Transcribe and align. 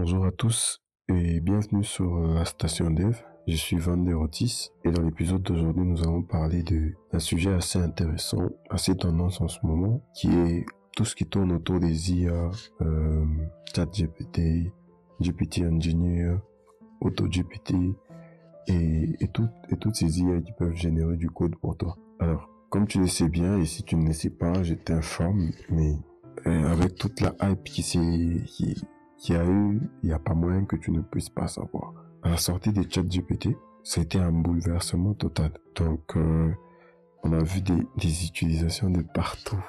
Bonjour 0.00 0.26
à 0.26 0.30
tous 0.30 0.80
et 1.08 1.40
bienvenue 1.40 1.82
sur 1.82 2.18
euh, 2.18 2.34
la 2.34 2.44
station 2.44 2.88
Dev. 2.88 3.16
Je 3.48 3.56
suis 3.56 3.78
Van 3.78 3.96
der 3.96 4.20
Otis 4.20 4.70
et 4.84 4.92
dans 4.92 5.02
l'épisode 5.02 5.42
d'aujourd'hui 5.42 5.84
nous 5.84 6.04
allons 6.04 6.22
parler 6.22 6.62
d'un 6.62 7.18
sujet 7.18 7.52
assez 7.52 7.80
intéressant, 7.80 8.48
assez 8.70 8.96
tendance 8.96 9.40
en 9.40 9.48
ce 9.48 9.58
moment, 9.64 10.00
qui 10.14 10.28
est 10.28 10.66
tout 10.94 11.04
ce 11.04 11.16
qui 11.16 11.26
tourne 11.26 11.50
autour 11.50 11.80
des 11.80 12.12
IA, 12.12 12.48
euh, 12.80 13.24
ChatGPT, 13.74 14.72
GPT 15.20 15.62
Engineer, 15.68 16.36
AutoGPT 17.00 17.74
et, 18.68 19.16
et, 19.18 19.28
tout, 19.32 19.48
et 19.68 19.76
toutes 19.78 19.96
ces 19.96 20.20
IA 20.20 20.40
qui 20.42 20.52
peuvent 20.52 20.76
générer 20.76 21.16
du 21.16 21.28
code 21.28 21.56
pour 21.56 21.76
toi. 21.76 21.96
Alors, 22.20 22.48
comme 22.70 22.86
tu 22.86 23.00
le 23.00 23.08
sais 23.08 23.28
bien 23.28 23.58
et 23.58 23.64
si 23.64 23.82
tu 23.82 23.96
ne 23.96 24.06
le 24.06 24.12
sais 24.12 24.30
pas, 24.30 24.62
je 24.62 24.74
t'informe, 24.74 25.50
mais 25.70 25.96
euh, 26.46 26.70
avec 26.70 26.94
toute 26.94 27.20
la 27.20 27.34
hype 27.42 27.64
qui 27.64 27.82
s'est 27.82 28.44
qui, 29.18 29.26
qui 29.26 29.34
a 29.34 29.44
eu, 29.44 29.80
il 30.02 30.08
n'y 30.08 30.12
a 30.12 30.18
pas 30.18 30.34
moyen 30.34 30.64
que 30.64 30.76
tu 30.76 30.90
ne 30.90 31.00
puisses 31.00 31.28
pas 31.28 31.46
savoir. 31.46 31.92
À 32.22 32.30
la 32.30 32.36
sortie 32.36 32.72
des 32.72 32.88
chats 32.88 33.02
GPT, 33.02 33.56
c'était 33.82 34.18
un 34.18 34.32
bouleversement 34.32 35.14
total. 35.14 35.52
Donc, 35.76 36.16
euh, 36.16 36.50
on 37.22 37.32
a 37.32 37.42
vu 37.42 37.60
des, 37.60 37.86
des 37.96 38.26
utilisations 38.26 38.90
de 38.90 39.02
partout. 39.02 39.62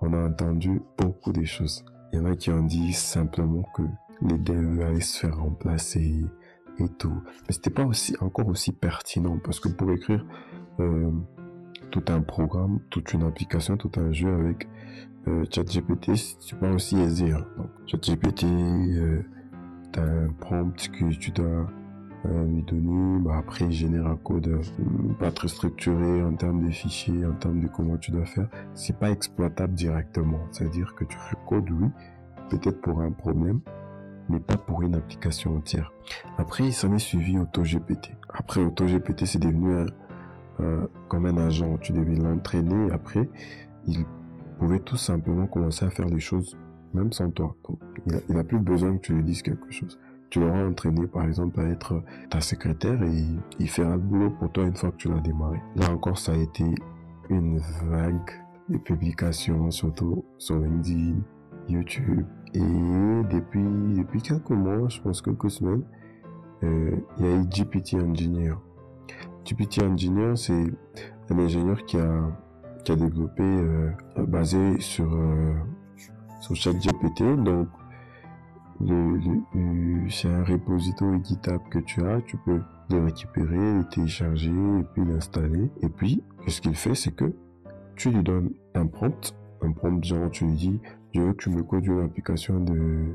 On 0.00 0.12
a 0.12 0.28
entendu 0.28 0.82
beaucoup 0.98 1.32
de 1.32 1.44
choses. 1.44 1.84
Il 2.12 2.18
y 2.18 2.22
en 2.22 2.26
a 2.26 2.36
qui 2.36 2.50
ont 2.50 2.62
dit 2.62 2.92
simplement 2.92 3.64
que 3.74 3.82
les 4.22 4.38
devs 4.38 4.80
allaient 4.80 5.00
se 5.00 5.20
faire 5.20 5.36
remplacer 5.38 6.24
et 6.78 6.88
tout. 6.98 7.22
Mais 7.46 7.54
c'était 7.54 7.70
pas 7.70 7.84
aussi, 7.84 8.16
encore 8.20 8.48
aussi 8.48 8.72
pertinent 8.72 9.38
parce 9.42 9.60
que 9.60 9.68
pour 9.68 9.90
écrire 9.92 10.24
euh, 10.80 11.10
tout 11.94 12.12
un 12.12 12.22
programme, 12.22 12.80
toute 12.90 13.12
une 13.12 13.22
application, 13.22 13.76
tout 13.76 13.92
un 14.00 14.10
jeu 14.10 14.34
avec 14.34 14.68
euh, 15.28 15.44
ChatGPT, 15.48 16.16
c'est 16.40 16.58
pas 16.58 16.72
aussi 16.72 16.98
aisé. 16.98 17.30
Hein. 17.30 17.46
Donc, 17.56 17.68
ChatGPT, 17.86 18.44
euh, 18.44 19.22
t'as 19.92 20.02
un 20.02 20.28
prompt 20.40 20.74
que 20.90 21.14
tu 21.14 21.30
dois 21.30 21.70
euh, 22.26 22.46
lui 22.46 22.64
donner, 22.64 23.20
bah 23.20 23.36
après 23.38 23.66
il 23.66 23.72
génère 23.72 24.08
un 24.08 24.16
code 24.16 24.48
euh, 24.48 24.60
pas 25.20 25.30
très 25.30 25.46
structuré 25.46 26.24
en 26.24 26.34
termes 26.34 26.66
de 26.66 26.70
fichiers, 26.72 27.24
en 27.26 27.34
termes 27.34 27.60
de 27.60 27.68
comment 27.68 27.96
tu 27.96 28.10
dois 28.10 28.26
faire. 28.26 28.48
C'est 28.74 28.98
pas 28.98 29.12
exploitable 29.12 29.74
directement. 29.74 30.40
C'est-à-dire 30.50 30.96
que 30.96 31.04
tu 31.04 31.16
fais 31.16 31.36
code, 31.46 31.70
oui, 31.70 31.86
peut-être 32.50 32.80
pour 32.80 33.02
un 33.02 33.12
problème, 33.12 33.60
mais 34.28 34.40
pas 34.40 34.56
pour 34.56 34.82
une 34.82 34.96
application 34.96 35.58
entière. 35.58 35.92
Après, 36.38 36.64
il 36.64 36.72
s'en 36.72 36.92
est 36.92 36.98
suivi 36.98 37.38
AutoGPT. 37.38 38.16
Après, 38.30 38.62
AutoGPT, 38.62 39.26
c'est 39.26 39.38
devenu 39.38 39.76
un, 39.76 39.86
comme 41.08 41.26
un 41.26 41.36
agent. 41.36 41.78
Tu 41.78 41.92
devais 41.92 42.14
l'entraîner. 42.14 42.90
Après, 42.92 43.28
il 43.86 44.04
pouvait 44.58 44.80
tout 44.80 44.96
simplement 44.96 45.46
commencer 45.46 45.84
à 45.84 45.90
faire 45.90 46.06
des 46.06 46.20
choses 46.20 46.56
même 46.94 47.12
sans 47.12 47.30
toi. 47.30 47.54
il, 48.28 48.38
a, 48.38 48.44
plus 48.44 48.58
besoin 48.58 48.96
que 48.96 49.02
tu 49.02 49.14
lui 49.14 49.24
dises 49.24 49.42
quelque 49.42 49.70
chose. 49.70 49.98
Tu 50.30 50.40
l'auras 50.40 50.64
entraîné, 50.66 51.06
par 51.06 51.24
exemple, 51.24 51.60
à 51.60 51.64
être 51.64 52.02
ta 52.30 52.40
secrétaire 52.40 53.02
et 53.02 53.24
il 53.58 53.68
fera 53.68 53.96
le 53.96 54.02
boulot 54.02 54.30
pour 54.30 54.50
toi 54.52 54.64
une 54.64 54.74
fois 54.74 54.90
que 54.90 54.96
tu 54.96 55.08
l'as 55.08 55.20
démarré. 55.20 55.60
Là 55.76 55.90
encore, 55.90 56.18
ça 56.18 56.32
a 56.32 56.36
été 56.36 56.64
une 57.28 57.58
vague 57.88 58.30
de 58.68 58.78
publications, 58.78 59.70
surtout 59.70 60.24
sur 60.38 60.58
LinkedIn, 60.58 61.16
YouTube. 61.68 62.24
Et 62.54 62.60
depuis, 62.60 63.64
depuis 63.96 64.22
quelques 64.22 64.50
mois, 64.50 64.88
je 64.88 65.00
pense 65.00 65.20
quelques 65.20 65.50
semaines, 65.50 65.82
euh, 66.62 66.96
il 67.18 67.24
y 67.24 67.28
a 67.28 67.36
eu 67.36 67.44
GPT 67.44 67.94
Engineer. 67.94 68.54
GPT 69.44 69.82
Engineer, 69.82 70.36
c'est 70.36 70.64
un 71.30 71.38
ingénieur 71.38 71.84
qui 71.84 71.98
a 71.98 72.30
qui 72.84 72.92
a 72.92 72.96
développé 72.96 73.42
euh, 73.42 73.90
basé 74.26 74.78
sur 74.80 75.12
euh, 75.14 75.54
sur. 75.96 76.54
Donc 77.36 77.68
le, 78.80 80.10
c'est 80.10 80.28
un 80.28 80.44
repository 80.44 81.24
GitHub 81.24 81.60
que 81.70 81.78
tu 81.78 82.04
as, 82.06 82.20
tu 82.22 82.36
peux 82.38 82.60
le 82.90 83.04
récupérer, 83.04 83.56
le 83.56 83.84
télécharger 83.88 84.50
et 84.50 84.84
puis 84.92 85.04
l'installer. 85.04 85.70
Et 85.80 85.88
puis, 85.88 86.22
ce 86.46 86.60
qu'il 86.60 86.74
fait, 86.74 86.94
c'est 86.94 87.14
que 87.14 87.32
tu 87.96 88.10
lui 88.10 88.22
donnes 88.22 88.50
un 88.74 88.86
prompt, 88.86 89.34
un 89.62 89.72
prompt 89.72 90.02
genre 90.04 90.30
tu 90.30 90.44
lui 90.46 90.54
dis, 90.54 90.80
je 91.14 91.20
veux 91.20 91.32
que 91.32 91.44
tu 91.44 91.50
me 91.50 91.62
codes 91.62 91.86
une 91.86 92.00
application 92.00 92.60
de, 92.60 93.14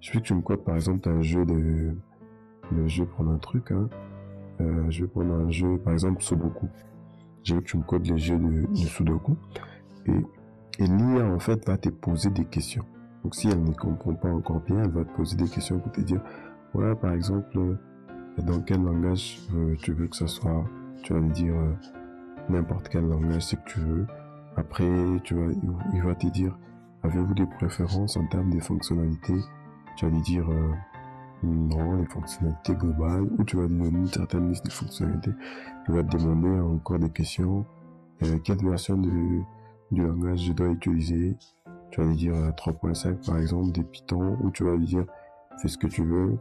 je 0.00 0.12
veux 0.12 0.20
que 0.20 0.24
tu 0.24 0.34
me 0.34 0.40
codes 0.40 0.64
par 0.64 0.74
exemple 0.74 1.08
un 1.08 1.22
jeu 1.22 1.44
de, 1.44 1.94
le 2.72 2.88
jeu 2.88 3.04
prendre 3.04 3.32
un 3.32 3.38
truc, 3.38 3.70
hein, 3.70 3.88
euh, 4.60 4.90
je 4.90 5.02
veux 5.02 5.08
prendre 5.08 5.34
un 5.34 5.50
jeu 5.50 5.78
par 5.78 5.92
exemple 5.92 6.22
Sudoku 6.22 6.68
je 7.44 7.54
veux 7.54 7.60
que 7.60 7.66
tu 7.66 7.76
me 7.76 7.82
codes 7.82 8.06
les 8.06 8.18
jeux 8.18 8.38
de, 8.38 8.66
de 8.66 8.76
Sudoku. 8.76 9.36
Et, 10.06 10.12
et 10.78 10.86
l'IA, 10.86 11.26
en 11.26 11.38
fait, 11.38 11.66
va 11.66 11.76
te 11.76 11.88
poser 11.88 12.30
des 12.30 12.44
questions. 12.44 12.84
Donc, 13.22 13.34
si 13.34 13.48
elle 13.48 13.62
ne 13.62 13.72
comprend 13.72 14.14
pas 14.14 14.30
encore 14.30 14.60
bien, 14.60 14.82
elle 14.82 14.90
va 14.90 15.04
te 15.04 15.14
poser 15.16 15.36
des 15.36 15.48
questions 15.48 15.78
pour 15.78 15.92
te 15.92 16.00
dire, 16.00 16.20
ouais, 16.74 16.94
par 16.96 17.12
exemple, 17.12 17.56
euh, 17.56 17.76
dans 18.38 18.60
quel 18.60 18.82
langage 18.82 19.40
euh, 19.54 19.74
tu 19.82 19.92
veux 19.92 20.08
que 20.08 20.16
ça 20.16 20.26
soit. 20.26 20.64
Tu 21.02 21.12
vas 21.12 21.20
lui 21.20 21.30
dire 21.30 21.54
n'importe 22.48 22.88
quel 22.88 23.06
langage, 23.06 23.42
c'est 23.42 23.56
que 23.56 23.70
tu 23.70 23.80
veux. 23.80 24.06
Après, 24.56 24.88
tu 25.24 25.34
vas, 25.34 25.52
il 25.92 26.02
va 26.02 26.14
te 26.14 26.28
dire, 26.28 26.56
avez-vous 27.02 27.34
des 27.34 27.46
préférences 27.46 28.16
en 28.16 28.26
termes 28.26 28.50
de 28.50 28.60
fonctionnalités? 28.60 29.40
Tu 29.96 30.04
vas 30.04 30.12
lui 30.12 30.22
dire, 30.22 30.44
non, 31.42 31.96
les 31.96 32.06
fonctionnalités 32.06 32.74
globales, 32.74 33.22
ou 33.22 33.44
tu 33.44 33.56
vas 33.56 33.66
donner 33.66 33.88
une 33.88 34.06
certaine 34.06 34.48
liste 34.48 34.64
de 34.66 34.70
fonctionnalités. 34.70 35.32
Il 35.88 35.94
va 35.94 36.02
te 36.02 36.16
demander 36.16 36.60
encore 36.60 36.98
des 36.98 37.10
questions. 37.10 37.64
Quelle 38.44 38.64
version 38.64 38.96
de, 38.96 39.40
du 39.90 40.02
langage 40.06 40.40
je 40.46 40.52
dois 40.52 40.68
utiliser? 40.68 41.36
Tu 41.90 42.00
vas 42.00 42.06
lui 42.06 42.16
dire 42.16 42.34
3.5 42.34 43.08
euh, 43.08 43.14
par 43.26 43.38
exemple, 43.38 43.72
des 43.72 43.82
Python, 43.82 44.38
ou 44.42 44.50
tu 44.50 44.64
vas 44.64 44.76
lui 44.76 44.86
dire 44.86 45.04
fais 45.58 45.68
ce 45.68 45.76
que 45.76 45.86
tu 45.86 46.04
veux. 46.04 46.38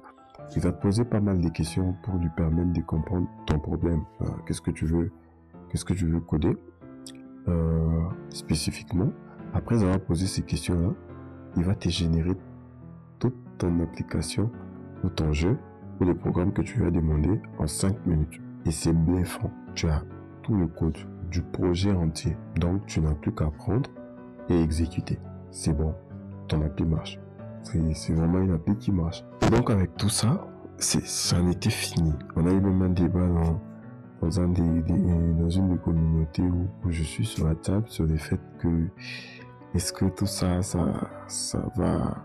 Il 0.56 0.62
va 0.62 0.72
te 0.72 0.82
poser 0.82 1.06
pas 1.06 1.20
mal 1.20 1.40
de 1.42 1.50
questions 1.50 1.96
pour 2.04 2.16
lui 2.16 2.30
permettre 2.36 2.74
de 2.74 2.82
comprendre 2.82 3.28
ton 3.46 3.60
problème. 3.60 4.04
Euh, 4.22 4.26
qu'est-ce 4.46 4.62
que 4.62 4.72
tu 4.72 4.86
veux? 4.86 5.12
Qu'est-ce 5.70 5.86
que 5.86 5.94
tu 5.94 6.06
veux 6.06 6.20
coder? 6.20 6.56
Euh, 7.48 8.04
spécifiquement 8.30 9.10
Après 9.54 9.82
avoir 9.84 10.00
posé 10.00 10.28
ces 10.28 10.44
questions-là, 10.44 10.94
il 11.58 11.64
va 11.64 11.74
te 11.76 11.90
générer 11.90 12.36
toute 13.20 13.36
ton 13.58 13.80
application 13.82 14.52
ou 15.04 15.10
ton 15.10 15.34
jeu 15.34 15.58
ou 16.00 16.06
le 16.06 16.16
programme 16.16 16.52
que 16.54 16.62
tu 16.62 16.86
as 16.86 16.92
demandé 16.92 17.42
en 17.60 17.68
5 17.68 18.06
minutes. 18.06 18.42
Et 18.66 18.72
c'est 18.72 18.94
bluffant. 18.94 19.52
Tu 19.76 19.88
as 19.88 20.04
tout 20.44 20.56
le 20.56 20.68
code 20.68 20.98
du 21.30 21.42
projet 21.42 21.92
entier. 21.92 22.38
Donc 22.56 22.86
tu 22.86 23.02
n'as 23.02 23.14
plus 23.14 23.34
qu'à 23.34 23.50
prendre 23.50 23.90
et 24.50 24.62
exécuter. 24.62 25.20
C'est 25.52 25.74
bon. 25.74 25.94
Ton 26.48 26.62
appli 26.62 26.86
marche. 26.86 27.20
C'est 27.64 28.14
vraiment 28.14 28.40
une 28.40 28.54
appli 28.54 28.76
qui 28.78 28.92
marche. 28.92 29.24
Donc 29.52 29.70
avec 29.70 29.96
tout 29.96 30.10
ça, 30.10 30.48
ça 30.78 31.40
en 31.40 31.50
était 31.50 31.70
fini. 31.70 32.14
On 32.36 32.46
a 32.46 32.52
eu 32.52 32.60
même 32.60 32.82
un 32.82 32.90
débat 32.90 33.28
dans, 33.28 33.62
dans, 34.22 34.40
un 34.40 34.50
des, 34.50 34.62
dans 34.62 35.50
une 35.50 35.70
des 35.70 35.78
communautés 35.78 36.44
où, 36.44 36.68
où, 36.84 36.92
je 36.92 37.04
suis 37.04 37.26
sur 37.26 37.48
la 37.48 37.56
table 37.56 37.86
sur 37.88 38.06
le 38.06 38.18
fait 38.18 38.40
que 38.60 38.88
est-ce 39.74 39.94
que 39.94 40.06
tout 40.06 40.26
ça, 40.26 40.62
ça, 40.62 41.10
ça 41.28 41.64
va, 41.76 42.18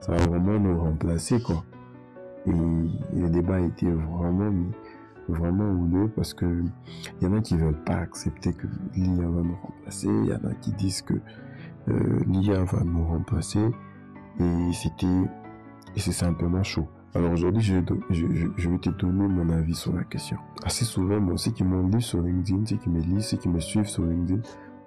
ça 0.00 0.12
va 0.12 0.26
vraiment 0.26 0.58
nous 0.58 0.80
remplacer 0.80 1.40
quoi. 1.42 1.62
Et, 2.50 3.18
le 3.18 3.30
débat 3.30 3.60
été 3.60 3.90
vraiment, 3.90 4.52
vraiment 5.28 5.70
houleux 5.70 6.08
parce 6.14 6.34
que 6.34 6.62
il 7.20 7.24
y 7.24 7.30
en 7.30 7.36
a 7.36 7.40
qui 7.40 7.56
veulent 7.56 7.84
pas 7.84 7.96
accepter 7.96 8.52
que 8.52 8.66
l'IA 8.94 9.28
va 9.28 9.42
nous 9.42 9.56
remplacer, 9.62 10.08
il 10.08 10.26
y 10.26 10.32
en 10.32 10.48
a 10.48 10.54
qui 10.60 10.72
disent 10.72 11.02
que 11.02 11.14
euh, 11.88 12.20
l'IA 12.26 12.64
va 12.64 12.82
nous 12.84 13.04
remplacer 13.04 13.70
et 14.38 14.72
c'était, 14.72 15.06
c'est 15.96 16.12
simplement 16.12 16.62
chaud. 16.62 16.88
Alors 17.14 17.32
aujourd'hui, 17.32 17.62
je, 17.62 17.74
vais 17.74 18.78
te 18.78 18.90
donner 18.90 19.26
mon 19.26 19.50
avis 19.50 19.74
sur 19.74 19.92
la 19.92 20.04
question. 20.04 20.36
Assez 20.62 20.84
souvent, 20.84 21.18
moi, 21.18 21.36
ceux 21.36 21.50
qui 21.50 21.64
m'ont 21.64 21.88
lu 21.88 22.00
sur 22.00 22.22
LinkedIn, 22.22 22.64
ceux 22.66 22.76
qui 22.76 22.88
me 22.88 23.00
lisent, 23.00 23.26
ceux 23.26 23.36
qui 23.36 23.48
me 23.48 23.58
suivent 23.58 23.88
sur 23.88 24.04
LinkedIn, 24.04 24.40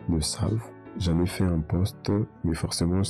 le 0.09 0.21
savent. 0.21 0.63
J'en 0.99 1.19
ai 1.21 1.25
fait 1.25 1.43
un 1.43 1.59
post, 1.59 2.11
mais 2.45 2.53
forcément, 2.53 3.01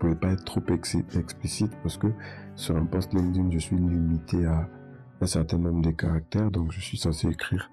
pouvais 0.00 0.14
pas 0.16 0.32
être 0.32 0.44
trop 0.44 0.62
explicite 0.70 1.72
parce 1.82 1.98
que 1.98 2.08
sur 2.56 2.76
un 2.76 2.86
post 2.86 3.12
LinkedIn, 3.12 3.50
je 3.50 3.58
suis 3.58 3.76
limité 3.76 4.46
à 4.46 4.68
un 5.20 5.26
certain 5.26 5.58
nombre 5.58 5.82
de 5.82 5.90
caractères, 5.90 6.50
donc 6.50 6.72
je 6.72 6.80
suis 6.80 6.96
censé 6.96 7.28
écrire 7.28 7.70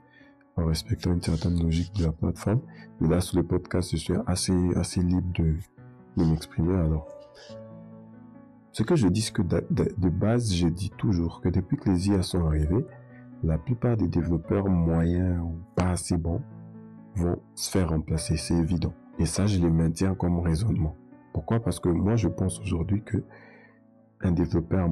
en 0.58 0.66
respectant 0.66 1.14
une 1.14 1.22
certaine 1.22 1.62
logique 1.62 1.94
de 1.96 2.06
la 2.06 2.12
plateforme. 2.12 2.62
Mais 3.00 3.08
là, 3.08 3.22
sur 3.22 3.38
le 3.38 3.44
podcast, 3.44 3.92
je 3.92 3.98
suis 3.98 4.14
assez, 4.26 4.54
assez 4.76 5.02
libre 5.02 5.32
de, 5.34 5.56
m'exprimer. 6.18 6.76
Alors, 6.76 7.08
ce 8.74 8.84
que 8.84 8.96
je 8.96 9.08
dis, 9.08 9.22
c'est 9.22 9.34
que 9.34 9.44
de, 9.44 10.10
base, 10.10 10.54
je 10.54 10.68
dis 10.68 10.92
toujours 10.98 11.42
que 11.42 11.50
depuis 11.50 11.78
que 11.78 11.90
les 11.90 12.10
IA 12.10 12.24
sont 12.24 12.46
arrivés, 12.46 12.86
la 13.44 13.58
plupart 13.58 13.96
des 13.96 14.08
développeurs 14.08 14.68
moyens 14.68 15.40
ou 15.42 15.60
pas 15.76 15.92
assez 15.92 16.18
bons 16.18 16.42
vont 17.16 17.40
se 17.56 17.72
faire 17.72 17.90
remplacer, 17.90 18.36
c'est 18.36 18.56
évident. 18.56 18.94
Et 19.20 19.26
ça, 19.26 19.46
je 19.46 19.60
les 19.60 19.70
maintiens 19.70 20.16
comme 20.16 20.40
raisonnement. 20.40 20.96
Pourquoi? 21.38 21.60
Parce 21.60 21.80
que 21.80 21.90
moi, 21.90 22.16
je 22.16 22.30
pense 22.30 22.60
aujourd'hui 22.62 23.04
que 23.04 23.24
un 24.22 24.32
développeur 24.32 24.90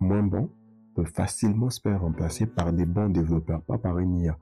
moins 0.00 0.22
bon 0.22 0.50
peut 0.94 1.06
facilement 1.06 1.70
se 1.70 1.80
faire 1.80 2.02
remplacer 2.02 2.44
par 2.44 2.74
des 2.74 2.84
bons 2.84 3.08
développeurs, 3.08 3.62
pas 3.62 3.78
par 3.78 3.98
une 3.98 4.18
IA, 4.18 4.38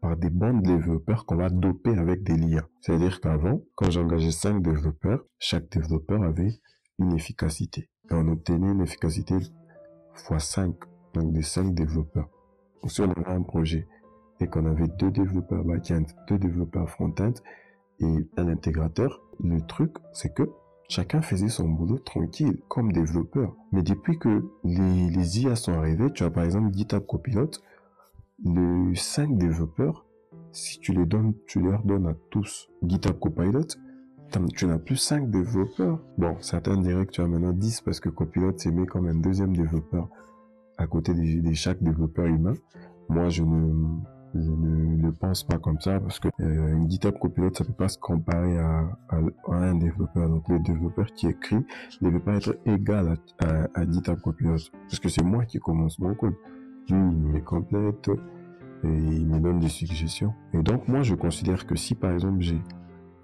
par 0.00 0.16
des 0.16 0.30
bons 0.30 0.58
développeurs 0.58 1.26
qu'on 1.26 1.36
va 1.36 1.48
doper 1.48 1.96
avec 1.96 2.24
des 2.24 2.36
liens. 2.36 2.66
C'est-à-dire 2.80 3.20
qu'avant, 3.20 3.60
quand 3.76 3.88
j'engageais 3.92 4.32
cinq 4.32 4.60
développeurs, 4.60 5.24
chaque 5.38 5.70
développeur 5.70 6.24
avait 6.24 6.50
une 6.98 7.12
efficacité. 7.12 7.88
Et 8.10 8.14
on 8.14 8.26
obtenait 8.26 8.72
une 8.72 8.80
efficacité 8.80 9.36
x 9.36 10.38
5, 10.38 10.74
donc 11.14 11.32
de 11.34 11.40
5 11.40 11.72
développeurs. 11.72 12.30
Si 12.88 13.00
on 13.00 13.12
avait 13.12 13.30
un 13.30 13.42
projet 13.42 13.86
et 14.40 14.48
qu'on 14.48 14.66
avait 14.66 14.88
deux 14.98 15.12
développeurs 15.12 15.62
back-end, 15.62 16.02
deux 16.26 16.38
développeurs 16.38 16.90
front-end 16.90 17.34
et 18.00 18.28
un 18.36 18.48
intégrateur, 18.48 19.22
le 19.42 19.60
truc, 19.60 19.92
c'est 20.12 20.32
que 20.32 20.50
chacun 20.88 21.22
faisait 21.22 21.48
son 21.48 21.68
boulot 21.68 21.98
tranquille, 21.98 22.60
comme 22.68 22.92
développeur. 22.92 23.54
Mais 23.72 23.82
depuis 23.82 24.18
que 24.18 24.44
les, 24.64 25.40
IA 25.40 25.56
sont 25.56 25.72
arrivés, 25.72 26.10
tu 26.12 26.24
as 26.24 26.30
par 26.30 26.44
exemple 26.44 26.72
GitHub 26.72 27.04
Copilot, 27.06 27.50
les 28.44 28.94
5 28.94 29.36
développeurs, 29.36 30.06
si 30.52 30.78
tu 30.78 30.92
les 30.92 31.06
donnes, 31.06 31.34
tu 31.46 31.60
leur 31.60 31.82
donnes 31.84 32.06
à 32.06 32.14
tous 32.30 32.68
GitHub 32.82 33.18
Copilot, 33.18 33.66
tu 34.54 34.66
n'as 34.66 34.78
plus 34.78 34.96
5 34.96 35.30
développeurs. 35.30 36.00
Bon, 36.16 36.36
certains 36.40 36.76
diraient 36.76 37.06
que 37.06 37.12
tu 37.12 37.20
as 37.20 37.26
maintenant 37.26 37.52
10 37.52 37.80
parce 37.82 38.00
que 38.00 38.08
Copilot 38.08 38.56
s'est 38.58 38.70
mis 38.70 38.86
comme 38.86 39.06
un 39.06 39.14
deuxième 39.14 39.56
développeur 39.56 40.08
à 40.76 40.86
côté 40.86 41.12
de, 41.12 41.52
chaque 41.54 41.82
développeur 41.82 42.26
humain. 42.26 42.54
Moi, 43.08 43.28
je 43.30 43.42
ne, 43.42 43.98
je 44.34 44.50
ne 44.50 45.02
le 45.02 45.12
pense 45.12 45.44
pas 45.44 45.58
comme 45.58 45.80
ça 45.80 45.98
parce 46.00 46.20
que 46.20 46.28
euh, 46.40 46.72
une 46.74 46.90
GitHub 46.90 47.18
Copilot, 47.18 47.52
ça 47.54 47.64
peut 47.64 47.72
pas 47.72 47.88
se 47.88 47.98
comparer 47.98 48.58
à, 48.58 48.84
à, 49.08 49.18
un 49.54 49.74
développeur. 49.74 50.28
Donc, 50.28 50.48
le 50.48 50.58
développeur 50.58 51.06
qui 51.06 51.28
écrit 51.28 51.64
ne 52.00 52.10
peut 52.10 52.20
pas 52.20 52.36
être 52.36 52.56
égal 52.66 53.16
à, 53.38 53.66
à, 53.74 53.90
GitHub 53.90 54.20
Copilot 54.20 54.56
parce 54.82 55.00
que 55.00 55.08
c'est 55.08 55.24
moi 55.24 55.44
qui 55.44 55.58
commence 55.58 55.98
mon 55.98 56.14
code. 56.14 56.34
Lui, 56.90 56.98
il 56.98 57.16
me 57.16 57.40
complète 57.40 58.10
et 58.84 58.88
il 58.88 59.26
me 59.26 59.40
donne 59.40 59.60
des 59.60 59.68
suggestions. 59.68 60.34
Et 60.52 60.62
donc, 60.62 60.88
moi, 60.88 61.02
je 61.02 61.14
considère 61.14 61.66
que 61.66 61.74
si, 61.74 61.94
par 61.94 62.12
exemple, 62.12 62.40
j'ai 62.40 62.60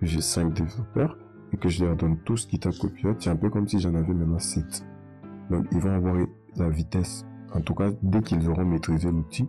j'ai 0.03 0.21
5 0.21 0.53
développeurs 0.53 1.17
et 1.53 1.57
que 1.57 1.69
je 1.69 1.85
leur 1.85 1.97
donne 1.97 2.19
tous 2.25 2.49
GitHub 2.49 2.73
Copilot, 2.81 3.15
c'est 3.19 3.31
un 3.31 3.37
peu 3.37 3.51
comme 3.51 3.69
si 3.69 3.79
j'en 3.79 3.95
avais 3.95 4.13
maintenant 4.13 4.39
7. 4.39 4.85
Donc, 5.51 5.67
ils 5.73 5.79
vont 5.79 5.95
avoir 5.95 6.17
la 6.57 6.69
vitesse. 6.69 7.25
En 7.53 7.61
tout 7.61 7.75
cas, 7.75 7.91
dès 8.03 8.21
qu'ils 8.23 8.49
auront 8.49 8.65
maîtrisé 8.65 9.11
l'outil, 9.11 9.49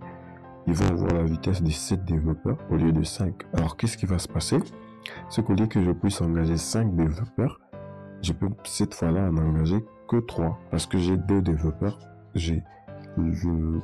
ils 0.68 0.74
vont 0.74 0.88
avoir 0.88 1.14
la 1.14 1.24
vitesse 1.24 1.62
de 1.62 1.70
7 1.70 2.06
développeurs 2.06 2.58
au 2.70 2.76
lieu 2.76 2.92
de 2.92 3.04
5. 3.04 3.34
Alors, 3.54 3.78
qu'est-ce 3.78 3.98
qui 3.98 4.06
va 4.06 4.18
se 4.18 4.28
passer? 4.28 4.58
C'est 5.30 5.46
qu'au 5.46 5.54
lieu 5.54 5.68
que 5.68 5.84
je 5.84 5.92
puisse 5.92 6.22
engager 6.22 6.58
5 6.58 6.96
développeurs, 6.96 7.60
je 8.22 8.34
peux 8.34 8.50
cette 8.64 8.94
fois-là 8.94 9.30
en 9.30 9.38
engager 9.38 9.86
que 10.08 10.18
3. 10.18 10.60
Parce 10.72 10.86
que 10.86 10.98
j'ai 10.98 11.18
deux 11.18 11.42
développeurs. 11.42 12.00
J'ai, 12.34 12.64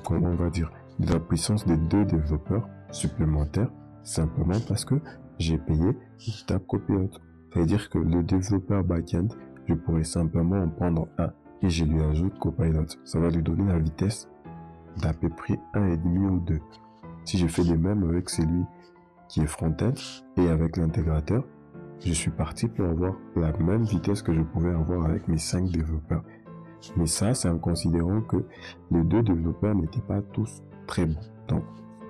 comment 0.04 0.30
on 0.30 0.36
va 0.36 0.50
dire, 0.50 0.72
la 1.00 1.20
puissance 1.20 1.66
de 1.66 1.76
deux 1.76 2.06
développeurs 2.06 2.68
supplémentaires. 2.92 3.70
Simplement 4.04 4.60
parce 4.68 4.84
que 4.84 4.96
j'ai 5.38 5.60
payé 5.60 5.96
GitHub 6.18 6.66
Copilot. 6.68 7.12
Ça 7.54 7.60
veut 7.60 7.66
dire 7.66 7.90
que 7.90 8.00
le 8.00 8.24
développeur 8.24 8.84
backend, 8.84 9.28
je 9.68 9.76
pourrais 9.76 10.04
simplement 10.04 10.58
en 10.58 10.70
prendre 10.70 11.08
un 11.20 11.32
et 11.62 11.70
je 11.70 11.86
lui 11.86 12.02
ajoute 12.02 12.38
Copilot. 12.40 12.88
Ça 13.04 13.20
va 13.20 13.30
lui 13.30 13.44
donner 13.44 13.72
la 13.72 13.78
vitesse 13.78 14.28
d'à 14.98 15.14
peu 15.14 15.30
près 15.30 15.60
un 15.74 15.88
et 15.88 15.98
demi 15.98 16.26
ou 16.26 16.40
deux. 16.40 16.62
Si 17.26 17.38
je 17.38 17.48
fais 17.48 17.64
de 17.64 17.76
même 17.76 18.04
avec 18.10 18.30
celui 18.30 18.64
qui 19.28 19.42
est 19.42 19.48
front-end 19.48 19.94
et 20.38 20.50
avec 20.50 20.78
l'intégrateur, 20.78 21.44
je 22.04 22.14
suis 22.14 22.32
parti 22.32 22.68
pour 22.68 22.86
avoir 22.86 23.14
la 23.36 23.52
même 23.58 23.84
vitesse 23.84 24.22
que 24.22 24.34
je 24.34 24.42
pouvais 24.42 24.72
avoir 24.72 25.06
avec 25.06 25.28
mes 25.28 25.38
cinq 25.38 25.70
développeurs. 25.70 26.24
Mais 26.98 27.06
ça, 27.06 27.34
c'est 27.36 27.48
en 27.48 27.60
considérant 27.60 28.22
que 28.22 28.38
les 28.90 29.04
deux 29.04 29.22
développeurs 29.22 29.76
n'étaient 29.76 30.02
pas 30.02 30.22
tous 30.34 30.64
très 30.88 31.06
bons. 31.06 31.20
Donc, 31.48 31.64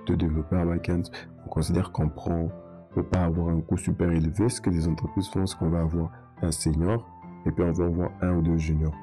deux 0.06 0.16
développeurs 0.16 0.64
back-end, 0.64 1.02
on 1.44 1.48
considère 1.48 1.92
qu'on 1.92 2.08
prend 2.08 2.48
peut 2.92 3.02
pas 3.02 3.24
avoir 3.24 3.48
un 3.48 3.60
coût 3.60 3.76
super 3.76 4.10
élevé. 4.10 4.48
Ce 4.48 4.60
que 4.60 4.70
les 4.70 4.86
entreprises 4.86 5.28
font, 5.28 5.46
c'est 5.46 5.58
qu'on 5.58 5.70
va 5.70 5.80
avoir 5.80 6.10
un 6.42 6.50
senior 6.50 7.06
et 7.46 7.50
puis 7.50 7.64
on 7.64 7.72
va 7.72 7.84
avoir 7.84 8.10
un 8.20 8.36
ou 8.36 8.42
deux 8.42 8.58
juniors. 8.58 8.94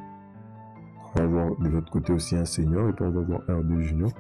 On 1.15 1.19
va 1.19 1.23
avoir 1.23 1.55
de 1.57 1.69
votre 1.69 1.91
côté 1.91 2.13
aussi 2.13 2.35
un 2.35 2.45
senior 2.45 2.89
et 2.89 2.93
puis 2.93 3.05
on 3.05 3.11
va 3.11 3.21
avoir 3.21 3.41
un 3.49 3.55
ou 3.55 3.63
deux 3.63 3.81
juniors. 3.81 4.11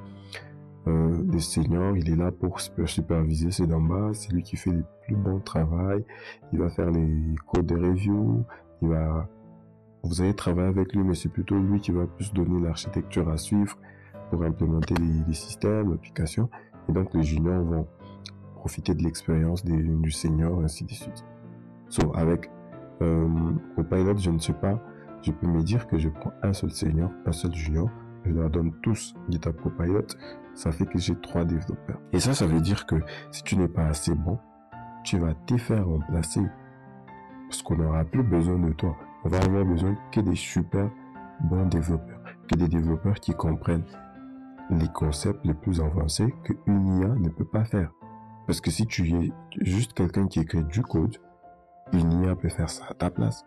Euh, 0.87 1.23
le 1.31 1.39
senior, 1.39 1.95
il 1.97 2.09
est 2.09 2.15
là 2.15 2.31
pour 2.31 2.59
superviser 2.59 3.51
c'est 3.51 3.67
d'en 3.67 3.81
bas, 3.81 4.11
c'est 4.13 4.31
lui 4.31 4.43
qui 4.43 4.55
fait 4.55 4.71
le 4.71 4.83
plus 5.05 5.15
bon 5.15 5.39
travail, 5.39 6.03
il 6.53 6.59
va 6.59 6.69
faire 6.69 6.89
les 6.89 7.35
codes 7.51 7.65
de 7.65 7.75
review, 7.75 8.43
il 8.81 8.87
va, 8.87 9.27
vous 10.03 10.21
allez 10.21 10.33
travailler 10.33 10.69
avec 10.69 10.93
lui, 10.93 11.03
mais 11.03 11.15
c'est 11.15 11.29
plutôt 11.29 11.59
lui 11.59 11.79
qui 11.79 11.91
va 11.91 12.07
plus 12.07 12.33
donner 12.33 12.61
l'architecture 12.61 13.29
à 13.29 13.37
suivre 13.37 13.77
pour 14.29 14.43
implémenter 14.43 14.95
les, 14.95 15.23
les 15.27 15.33
systèmes, 15.33 15.91
l'application. 15.91 16.49
Et 16.87 16.91
donc 16.91 17.13
les 17.13 17.23
juniors 17.23 17.63
vont 17.63 17.87
profiter 18.55 18.93
de 18.93 19.03
l'expérience 19.03 19.63
du 19.63 20.11
senior, 20.11 20.61
ainsi 20.61 20.85
de 20.85 20.91
suite. 20.91 21.25
So, 21.87 22.15
avec 22.15 22.49
euh, 23.01 23.27
Copilot, 23.75 24.17
je 24.17 24.31
ne 24.31 24.39
sais 24.39 24.53
pas, 24.53 24.81
je 25.21 25.31
peux 25.31 25.47
me 25.47 25.61
dire 25.63 25.87
que 25.87 25.97
je 25.97 26.09
prends 26.09 26.33
un 26.43 26.53
seul 26.53 26.71
senior, 26.71 27.11
un 27.25 27.31
seul 27.31 27.53
junior, 27.53 27.89
je 28.25 28.31
leur 28.31 28.49
donne 28.49 28.71
tous 28.81 29.13
GitHub 29.29 29.55
Copilot, 29.61 30.07
ça 30.53 30.71
fait 30.71 30.85
que 30.85 30.99
j'ai 30.99 31.15
trois 31.15 31.45
développeurs. 31.45 31.99
Et 32.11 32.19
ça, 32.19 32.33
ça 32.33 32.45
veut 32.45 32.61
dire 32.61 32.85
que 32.85 32.95
si 33.31 33.43
tu 33.43 33.55
n'es 33.57 33.67
pas 33.67 33.85
assez 33.85 34.13
bon, 34.13 34.37
tu 35.03 35.17
vas 35.17 35.33
te 35.33 35.57
faire 35.57 35.85
remplacer 35.85 36.41
parce 37.49 37.63
qu'on 37.63 37.77
n'aura 37.77 38.03
plus 38.05 38.23
besoin 38.23 38.59
de 38.59 38.71
toi. 38.73 38.95
On 39.23 39.29
va 39.29 39.39
avoir 39.39 39.65
besoin 39.65 39.97
que 40.11 40.19
des 40.19 40.35
super 40.35 40.89
bons 41.41 41.65
développeurs, 41.65 42.21
que 42.47 42.55
des 42.55 42.67
développeurs 42.67 43.19
qui 43.19 43.33
comprennent 43.33 43.85
les 44.69 44.87
concepts 44.89 45.43
les 45.45 45.53
plus 45.53 45.81
avancés 45.81 46.33
qu'une 46.43 46.99
IA 46.99 47.07
ne 47.07 47.29
peut 47.29 47.45
pas 47.45 47.65
faire. 47.65 47.91
Parce 48.45 48.61
que 48.61 48.69
si 48.71 48.85
tu 48.85 49.09
es 49.15 49.31
juste 49.61 49.93
quelqu'un 49.93 50.27
qui 50.27 50.39
écrit 50.39 50.63
du 50.63 50.81
code, 50.81 51.17
une 51.93 52.23
IA 52.23 52.35
peut 52.35 52.49
faire 52.49 52.69
ça 52.69 52.85
à 52.89 52.93
ta 52.93 53.09
place. 53.09 53.45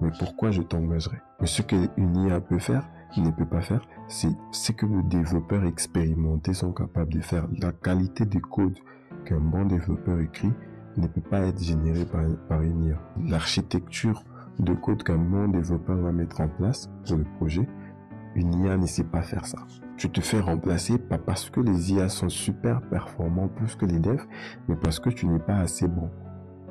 Mais 0.00 0.10
pourquoi 0.18 0.50
je 0.50 0.62
t'engagerai 0.62 1.18
Mais 1.40 1.46
ce 1.46 1.62
qu'une 1.62 2.16
IA 2.16 2.40
peut 2.40 2.58
faire, 2.58 2.88
ne 3.16 3.30
peut 3.30 3.46
pas 3.46 3.62
faire, 3.62 3.80
c'est 4.08 4.34
ce 4.52 4.72
que 4.72 4.84
les 4.84 5.02
développeurs 5.04 5.64
expérimentés 5.64 6.54
sont 6.54 6.72
capables 6.72 7.12
de 7.12 7.20
faire. 7.20 7.46
La 7.58 7.72
qualité 7.72 8.26
du 8.26 8.40
code 8.40 8.78
qu'un 9.24 9.40
bon 9.40 9.64
développeur 9.64 10.20
écrit 10.20 10.52
ne 10.96 11.06
peut 11.06 11.22
pas 11.22 11.40
être 11.40 11.62
générée 11.62 12.04
par, 12.04 12.22
par 12.48 12.62
une 12.62 12.84
IA. 12.84 12.98
L'architecture 13.24 14.22
de 14.58 14.74
code 14.74 15.02
qu'un 15.02 15.18
bon 15.18 15.48
développeur 15.48 15.96
va 15.96 16.12
mettre 16.12 16.40
en 16.40 16.48
place 16.48 16.90
pour 17.06 17.16
le 17.16 17.24
projet, 17.38 17.68
une 18.34 18.54
IA 18.54 18.76
ne 18.76 18.86
sait 18.86 19.04
pas 19.04 19.22
faire 19.22 19.46
ça 19.46 19.58
tu 19.96 20.10
te 20.10 20.20
fais 20.20 20.40
remplacer 20.40 20.98
pas 20.98 21.18
parce 21.18 21.48
que 21.48 21.60
les 21.60 21.92
IA 21.92 22.08
sont 22.08 22.28
super 22.28 22.82
performants 22.82 23.48
plus 23.48 23.74
que 23.76 23.86
les 23.86 23.98
devs, 23.98 24.26
mais 24.68 24.76
parce 24.76 25.00
que 25.00 25.10
tu 25.10 25.26
n'es 25.26 25.38
pas 25.38 25.56
assez 25.56 25.88
bon. 25.88 26.10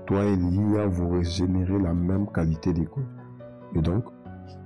Toi 0.06 0.24
et 0.24 0.36
l'IA, 0.36 0.88
vous 0.88 1.24
générer 1.24 1.80
la 1.80 1.94
même 1.94 2.28
qualité 2.32 2.74
d'écoute. 2.74 3.06
Et 3.74 3.82
donc, 3.82 4.06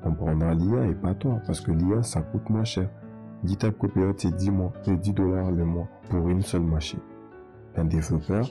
on 0.03 0.13
prendra 0.13 0.53
l'IA 0.53 0.87
et 0.87 0.95
pas 0.95 1.13
toi, 1.13 1.39
parce 1.45 1.61
que 1.61 1.71
l'IA, 1.71 2.03
ça 2.03 2.21
coûte 2.21 2.49
moins 2.49 2.63
cher. 2.63 2.89
GitHub 3.43 3.73
Copilot, 3.77 4.13
c'est 4.17 4.35
10 4.35 4.51
mois, 4.51 4.73
c'est 4.83 4.97
10 4.97 5.13
dollars 5.13 5.51
le 5.51 5.63
mois 5.63 5.87
pour 6.09 6.27
une 6.27 6.41
seule 6.41 6.63
machine. 6.63 6.99
Un 7.75 7.85
développeur, 7.85 8.45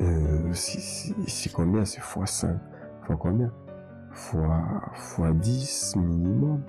euh, 0.00 0.50
c'est 0.52 1.52
combien? 1.52 1.84
C'est 1.84 2.00
x5. 2.00 2.58
Fois 3.02 3.16
combien? 3.16 3.52
Fois, 4.10 4.64
fois 4.94 5.32
10 5.32 5.96
minimum. 5.96 6.62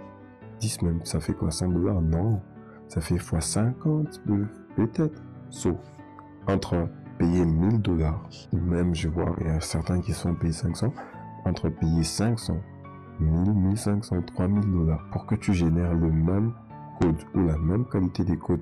10 0.59 0.81
même, 0.83 0.99
ça 1.03 1.19
fait 1.19 1.33
quoi? 1.33 1.49
100 1.49 1.69
dollars? 1.69 2.01
Non 2.01 2.39
ça 2.89 3.01
fait 3.01 3.19
fois 3.19 3.39
50 3.39 4.21
peut-être. 4.75 5.21
Sauf 5.49 5.77
entre 6.47 6.89
payer 7.19 7.45
1000 7.45 7.81
dollars, 7.81 8.27
ou 8.53 8.57
même 8.57 8.95
je 8.95 9.09
vois, 9.09 9.35
il 9.41 9.47
y 9.47 9.49
a 9.49 9.59
certains 9.59 10.01
qui 10.01 10.13
sont 10.13 10.33
payés 10.33 10.53
500, 10.53 10.91
entre 11.45 11.69
payer 11.69 12.03
500, 12.03 12.57
1000, 13.19 13.53
1500, 13.53 14.21
3000 14.23 14.71
dollars 14.71 15.05
pour 15.11 15.27
que 15.27 15.35
tu 15.35 15.53
génères 15.53 15.93
le 15.93 16.11
même 16.11 16.53
code 16.99 17.21
ou 17.35 17.45
la 17.45 17.57
même 17.57 17.85
qualité 17.85 18.23
de 18.23 18.35
code 18.35 18.61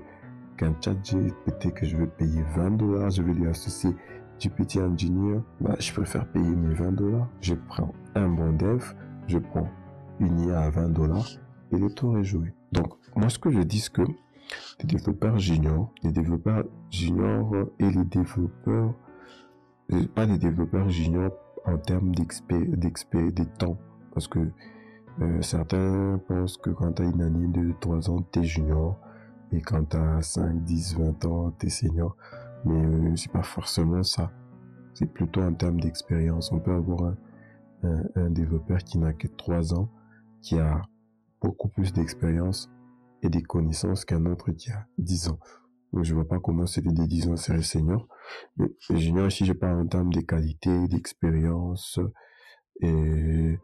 qu'un 0.57 0.75
chat 0.81 0.95
GPT 0.95 1.71
que 1.73 1.85
je 1.85 1.95
veux 1.95 2.07
payer 2.07 2.43
20 2.55 2.71
dollars, 2.71 3.11
je 3.11 3.21
vais 3.21 3.33
lui 3.33 3.47
associer 3.47 3.95
GPT 4.39 4.77
Engineer, 4.77 5.41
bah, 5.61 5.75
je 5.79 5.91
préfère 5.93 6.27
payer 6.31 6.55
mes 6.55 6.73
20 6.73 6.91
dollars. 6.91 7.27
Je 7.41 7.55
prends 7.55 7.93
un 8.15 8.27
bon 8.27 8.53
dev, 8.53 8.83
je 9.27 9.37
prends 9.37 9.69
une 10.19 10.39
IA 10.39 10.61
à 10.61 10.69
20 10.69 10.89
dollars 10.89 11.27
et 11.71 11.77
le 11.77 11.89
tour 11.89 12.17
est 12.17 12.23
joué. 12.23 12.53
Donc, 12.71 12.93
moi, 13.15 13.29
ce 13.29 13.39
que 13.39 13.49
je 13.49 13.61
dis, 13.61 13.79
c'est 13.79 13.93
que 13.93 14.03
les 14.79 14.85
développeurs 14.85 15.39
juniors, 15.39 15.91
les 16.03 16.11
développeurs 16.11 16.65
juniors 16.91 17.51
et 17.79 17.89
les 17.89 18.05
développeurs, 18.05 18.93
euh, 19.91 20.07
pas 20.13 20.25
les 20.25 20.37
développeurs 20.37 20.89
juniors 20.89 21.31
en 21.65 21.77
termes 21.77 22.13
d'expé, 22.13 22.59
de 23.31 23.43
temps, 23.43 23.77
parce 24.13 24.27
que 24.27 24.39
euh, 25.19 25.41
certains 25.41 26.19
pensent 26.27 26.57
que 26.57 26.69
quand 26.69 26.93
tu 26.93 27.01
as 27.01 27.05
une 27.05 27.21
année 27.21 27.47
de 27.47 27.73
3 27.79 28.09
ans, 28.09 28.23
tu 28.31 28.39
es 28.39 28.43
junior, 28.43 28.97
et 29.51 29.61
quand 29.61 29.83
tu 29.89 29.97
as 29.97 30.21
5, 30.21 30.63
10, 30.63 30.97
20 30.97 31.25
ans, 31.25 31.51
tu 31.59 31.67
es 31.67 31.69
senior. 31.69 32.15
Mais 32.65 32.85
euh, 32.85 33.15
c'est 33.15 33.31
pas 33.31 33.43
forcément 33.43 34.03
ça. 34.03 34.31
C'est 34.93 35.11
plutôt 35.11 35.41
en 35.41 35.53
termes 35.53 35.79
d'expérience. 35.79 36.51
On 36.51 36.59
peut 36.59 36.73
avoir 36.73 37.13
un, 37.83 38.03
un 38.15 38.29
développeur 38.29 38.79
qui 38.79 38.97
n'a 38.99 39.13
que 39.13 39.27
3 39.27 39.73
ans, 39.73 39.89
qui 40.41 40.59
a 40.59 40.81
beaucoup 41.41 41.69
plus 41.69 41.93
d'expérience 41.93 42.69
et 43.23 43.29
des 43.29 43.41
connaissances 43.41 44.05
qu'un 44.05 44.25
autre 44.25 44.51
qui 44.51 44.71
a 44.71 44.85
10 44.97 45.29
ans. 45.29 45.39
Donc 45.93 46.03
je 46.03 46.13
vois 46.13 46.27
pas 46.27 46.39
comment 46.39 46.65
celui 46.65 46.93
des 46.93 47.07
10 47.07 47.29
ans 47.29 47.35
serait 47.35 47.61
senior. 47.61 48.07
Mais 48.57 48.67
junior 48.89 49.27
ici, 49.27 49.45
je 49.45 49.53
parle 49.53 49.81
en 49.81 49.87
termes 49.87 50.13
de 50.13 50.21
qualité, 50.21 50.87
d'expérience 50.87 51.99
et 52.81 53.57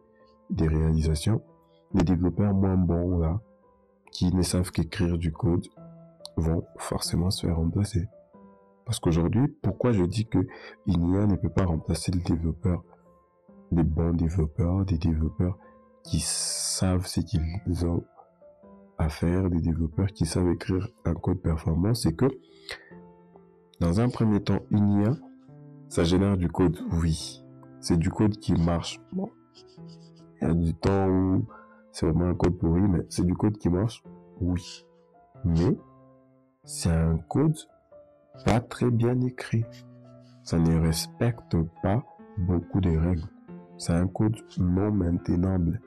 des 0.49 0.67
réalisations, 0.67 1.41
les 1.93 2.03
développeurs 2.03 2.53
moins 2.53 2.77
bons 2.77 3.19
là, 3.19 3.41
qui 4.11 4.33
ne 4.33 4.41
savent 4.41 4.71
qu'écrire 4.71 5.17
du 5.17 5.31
code, 5.31 5.67
vont 6.37 6.63
forcément 6.77 7.29
se 7.29 7.45
faire 7.45 7.57
remplacer. 7.57 8.07
Parce 8.85 8.99
qu'aujourd'hui, 8.99 9.47
pourquoi 9.61 9.91
je 9.91 10.03
dis 10.03 10.25
que 10.25 10.39
une 10.87 11.27
ne 11.27 11.35
peut 11.35 11.49
pas 11.49 11.65
remplacer 11.65 12.11
le 12.11 12.21
développeur, 12.21 12.83
des 13.71 13.83
bons 13.83 14.13
développeurs, 14.13 14.85
des 14.85 14.97
développeurs 14.97 15.57
qui 16.03 16.19
savent 16.19 17.07
ce 17.07 17.21
qu'ils 17.21 17.85
ont 17.85 18.03
à 18.97 19.09
faire, 19.09 19.49
des 19.49 19.59
développeurs 19.59 20.07
qui 20.07 20.25
savent 20.25 20.49
écrire 20.49 20.87
un 21.05 21.13
code 21.13 21.41
performant, 21.41 21.93
c'est 21.93 22.13
que 22.13 22.27
dans 23.79 23.99
un 23.99 24.09
premier 24.09 24.41
temps, 24.41 24.61
une 24.71 25.01
IA, 25.01 25.15
ça 25.89 26.03
génère 26.03 26.37
du 26.37 26.47
code, 26.47 26.79
oui. 27.01 27.43
C'est 27.79 27.97
du 27.97 28.09
code 28.09 28.37
qui 28.37 28.53
marche. 28.53 29.01
Bon. 29.11 29.29
Il 30.41 30.47
y 30.47 30.51
a 30.51 30.53
du 30.53 30.73
temps 30.73 31.07
où 31.09 31.45
c'est 31.91 32.05
vraiment 32.05 32.29
un 32.29 32.35
code 32.35 32.57
pourri, 32.57 32.81
mais 32.81 33.05
c'est 33.09 33.25
du 33.25 33.35
code 33.35 33.57
qui 33.57 33.69
marche, 33.69 34.03
oui. 34.39 34.85
Mais 35.43 35.77
c'est 36.63 36.91
un 36.91 37.17
code 37.17 37.57
pas 38.45 38.61
très 38.61 38.89
bien 38.89 39.19
écrit. 39.21 39.65
Ça 40.43 40.59
ne 40.59 40.79
respecte 40.79 41.55
pas 41.81 42.03
beaucoup 42.37 42.81
de 42.81 42.95
règles. 42.97 43.27
C'est 43.77 43.93
un 43.93 44.07
code 44.07 44.37
non 44.57 44.91
maintenable. 44.91 45.81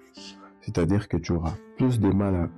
C'est-à-dire 0.60 1.08
que 1.08 1.16
tu 1.16 1.32
auras 1.32 1.54
plus 1.76 1.98
de 2.00 2.10
mal 2.10 2.34
à 2.34 2.48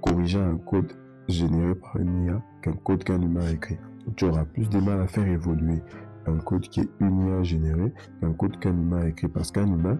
corriger 0.00 0.40
un 0.40 0.56
code 0.56 0.92
généré 1.28 1.74
par 1.74 1.96
une 1.96 2.24
IA 2.24 2.42
qu'un 2.62 2.72
code 2.72 3.04
qu'un 3.04 3.20
humain 3.20 3.44
a 3.46 3.50
écrit. 3.50 3.78
Tu 4.16 4.24
auras 4.24 4.44
plus 4.44 4.68
de 4.68 4.80
mal 4.80 5.00
à 5.00 5.06
faire 5.06 5.26
évoluer 5.26 5.82
un 6.26 6.38
code 6.38 6.62
qui 6.62 6.80
est 6.80 6.88
une 7.00 7.26
IA 7.26 7.42
généré 7.42 7.92
qu'un 8.20 8.32
code 8.32 8.58
qu'un 8.58 8.70
humain 8.70 9.02
a 9.02 9.08
écrit. 9.08 9.28
Parce 9.28 9.50
qu'un 9.50 9.66
humain, 9.66 9.98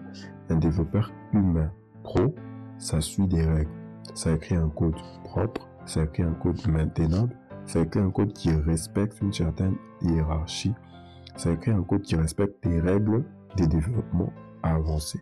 un 0.49 0.57
développeur 0.57 1.11
humain 1.33 1.71
pro, 2.03 2.35
ça 2.77 3.01
suit 3.01 3.27
des 3.27 3.45
règles. 3.45 3.71
Ça 4.15 4.31
écrit 4.33 4.55
un 4.55 4.69
code 4.69 4.99
propre, 5.23 5.67
ça 5.85 6.03
écrit 6.03 6.23
un 6.23 6.33
code 6.33 6.59
maintenable, 6.67 7.35
ça 7.65 7.79
écrit 7.79 7.99
un 7.99 8.11
code 8.11 8.33
qui 8.33 8.51
respecte 8.51 9.21
une 9.21 9.31
certaine 9.31 9.75
hiérarchie, 10.01 10.73
ça 11.37 11.51
écrit 11.51 11.71
un 11.71 11.83
code 11.83 12.01
qui 12.01 12.15
respecte 12.15 12.67
des 12.67 12.79
règles 12.79 13.23
des 13.55 13.67
développements 13.67 14.33
avancés. 14.63 15.19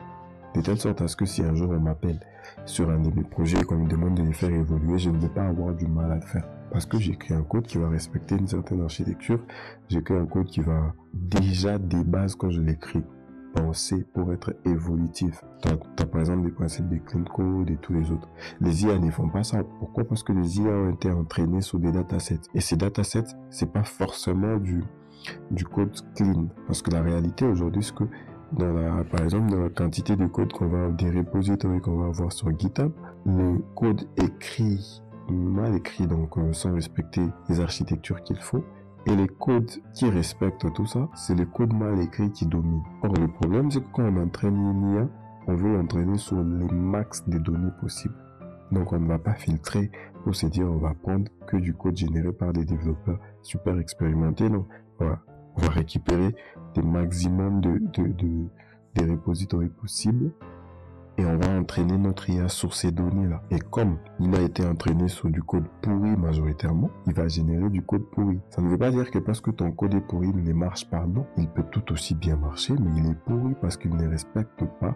De 0.55 0.61
telle 0.61 0.79
sorte 0.79 1.01
à 1.01 1.07
ce 1.07 1.15
que 1.15 1.25
si 1.25 1.43
un 1.43 1.53
jour 1.53 1.69
on 1.69 1.79
m'appelle 1.79 2.19
sur 2.65 2.89
un 2.89 2.99
de 2.99 3.09
mes 3.15 3.23
projets 3.23 3.59
et 3.59 3.63
qu'on 3.63 3.77
me 3.77 3.89
demande 3.89 4.15
de 4.15 4.23
les 4.23 4.33
faire 4.33 4.49
évoluer, 4.49 4.97
je 4.97 5.09
ne 5.09 5.17
vais 5.17 5.29
pas 5.29 5.45
avoir 5.45 5.73
du 5.73 5.87
mal 5.87 6.11
à 6.11 6.15
le 6.15 6.21
faire. 6.21 6.47
Parce 6.71 6.85
que 6.85 6.99
j'écris 6.99 7.33
un 7.33 7.43
code 7.43 7.65
qui 7.65 7.77
va 7.77 7.89
respecter 7.89 8.35
une 8.35 8.47
certaine 8.47 8.81
architecture. 8.81 9.39
J'écris 9.87 10.15
un 10.15 10.25
code 10.25 10.45
qui 10.45 10.61
va 10.61 10.93
déjà 11.13 11.77
des 11.77 12.03
bases 12.03 12.35
quand 12.35 12.49
je 12.49 12.61
l'écris 12.61 13.03
penser 13.55 14.05
pour 14.13 14.31
être 14.31 14.53
évolutif. 14.65 15.43
Tu 15.61 15.69
as, 15.69 16.05
par 16.05 16.21
exemple 16.21 16.43
des 16.43 16.51
principes 16.51 16.87
de 16.89 16.97
clean 16.97 17.23
code 17.23 17.69
et 17.69 17.77
tous 17.77 17.93
les 17.93 18.11
autres. 18.11 18.29
Les 18.61 18.85
IA 18.85 18.99
ne 18.99 19.09
font 19.09 19.29
pas 19.29 19.43
ça. 19.43 19.63
Pourquoi? 19.79 20.03
Parce 20.03 20.23
que 20.23 20.33
les 20.33 20.59
IA 20.59 20.71
ont 20.71 20.91
été 20.91 21.11
entraînés 21.11 21.61
sur 21.61 21.79
des 21.79 21.91
datasets. 21.91 22.41
Et 22.53 22.61
ces 22.61 22.75
datasets, 22.75 23.35
c'est 23.49 23.71
pas 23.71 23.83
forcément 23.83 24.57
du, 24.57 24.83
du 25.51 25.65
code 25.65 25.95
clean. 26.15 26.47
Parce 26.67 26.81
que 26.81 26.91
la 26.91 27.01
réalité 27.01 27.45
aujourd'hui, 27.45 27.83
c'est 27.83 27.95
que 27.95 28.05
par 28.57 29.21
exemple, 29.21 29.51
dans 29.51 29.61
la 29.61 29.69
quantité 29.69 30.15
de 30.15 30.25
code 30.25 30.51
qu'on 30.53 30.67
va, 30.67 30.89
des 30.89 31.09
repositories 31.09 31.81
qu'on 31.81 31.97
va 31.97 32.07
avoir 32.07 32.31
sur 32.31 32.57
GitHub, 32.57 32.91
le 33.25 33.59
code 33.75 34.07
écrit, 34.17 35.01
mal 35.29 35.75
écrit, 35.75 36.07
donc 36.07 36.37
euh, 36.37 36.53
sans 36.53 36.73
respecter 36.73 37.21
les 37.49 37.59
architectures 37.59 38.23
qu'il 38.23 38.39
faut, 38.39 38.63
et 39.05 39.15
les 39.15 39.27
codes 39.27 39.71
qui 39.93 40.09
respectent 40.09 40.71
tout 40.73 40.85
ça, 40.85 41.07
c'est 41.15 41.35
les 41.35 41.45
codes 41.45 41.73
mal 41.73 41.99
écrits 41.99 42.31
qui 42.31 42.45
dominent. 42.45 42.83
Or, 43.03 43.13
le 43.13 43.27
problème, 43.27 43.71
c'est 43.71 43.81
que 43.81 43.91
quand 43.93 44.03
on 44.03 44.17
entraîne 44.17 44.55
une 44.55 44.93
IA, 44.93 45.07
on 45.47 45.55
veut 45.55 45.73
l'entraîner 45.77 46.17
sur 46.17 46.43
les 46.43 46.67
max 46.71 47.27
de 47.27 47.37
données 47.37 47.71
possibles. 47.79 48.15
Donc, 48.71 48.93
on 48.93 48.99
ne 48.99 49.07
va 49.07 49.17
pas 49.17 49.33
filtrer 49.33 49.89
pour 50.23 50.35
se 50.35 50.45
dire 50.45 50.67
on 50.69 50.77
va 50.77 50.93
prendre 50.93 51.31
que 51.47 51.57
du 51.57 51.73
code 51.73 51.97
généré 51.97 52.31
par 52.31 52.53
des 52.53 52.65
développeurs 52.65 53.19
super 53.41 53.79
expérimentés. 53.79 54.49
Non, 54.49 54.65
voilà. 54.99 55.19
On 55.55 55.61
va 55.61 55.69
récupérer 55.69 56.35
des 56.75 56.81
maximums 56.81 57.61
de, 57.61 57.79
de, 57.93 58.49
repositories 59.11 59.69
possibles 59.69 60.31
et 61.17 61.25
on 61.25 61.37
va 61.37 61.49
entraîner 61.57 61.97
notre 61.97 62.29
IA 62.29 62.49
sur 62.49 62.73
ces 62.73 62.91
données-là. 62.91 63.41
Et 63.51 63.59
comme 63.59 63.97
il 64.19 64.33
a 64.35 64.41
été 64.41 64.65
entraîné 64.65 65.07
sur 65.07 65.29
du 65.29 65.41
code 65.41 65.65
pourri 65.81 66.15
majoritairement, 66.17 66.89
il 67.07 67.13
va 67.13 67.27
générer 67.27 67.69
du 67.69 67.81
code 67.81 68.09
pourri. 68.11 68.39
Ça 68.49 68.61
ne 68.61 68.69
veut 68.69 68.77
pas 68.77 68.91
dire 68.91 69.09
que 69.09 69.19
parce 69.19 69.41
que 69.41 69.51
ton 69.51 69.71
code 69.71 69.93
est 69.93 70.01
pourri, 70.01 70.29
il 70.33 70.43
ne 70.43 70.53
marche 70.53 70.89
pas. 70.89 71.05
Non, 71.05 71.25
il 71.37 71.47
peut 71.47 71.65
tout 71.71 71.91
aussi 71.91 72.15
bien 72.15 72.35
marcher, 72.35 72.73
mais 72.79 73.01
il 73.01 73.11
est 73.11 73.19
pourri 73.25 73.53
parce 73.61 73.77
qu'il 73.77 73.95
ne 73.95 74.07
respecte 74.07 74.63
pas 74.79 74.95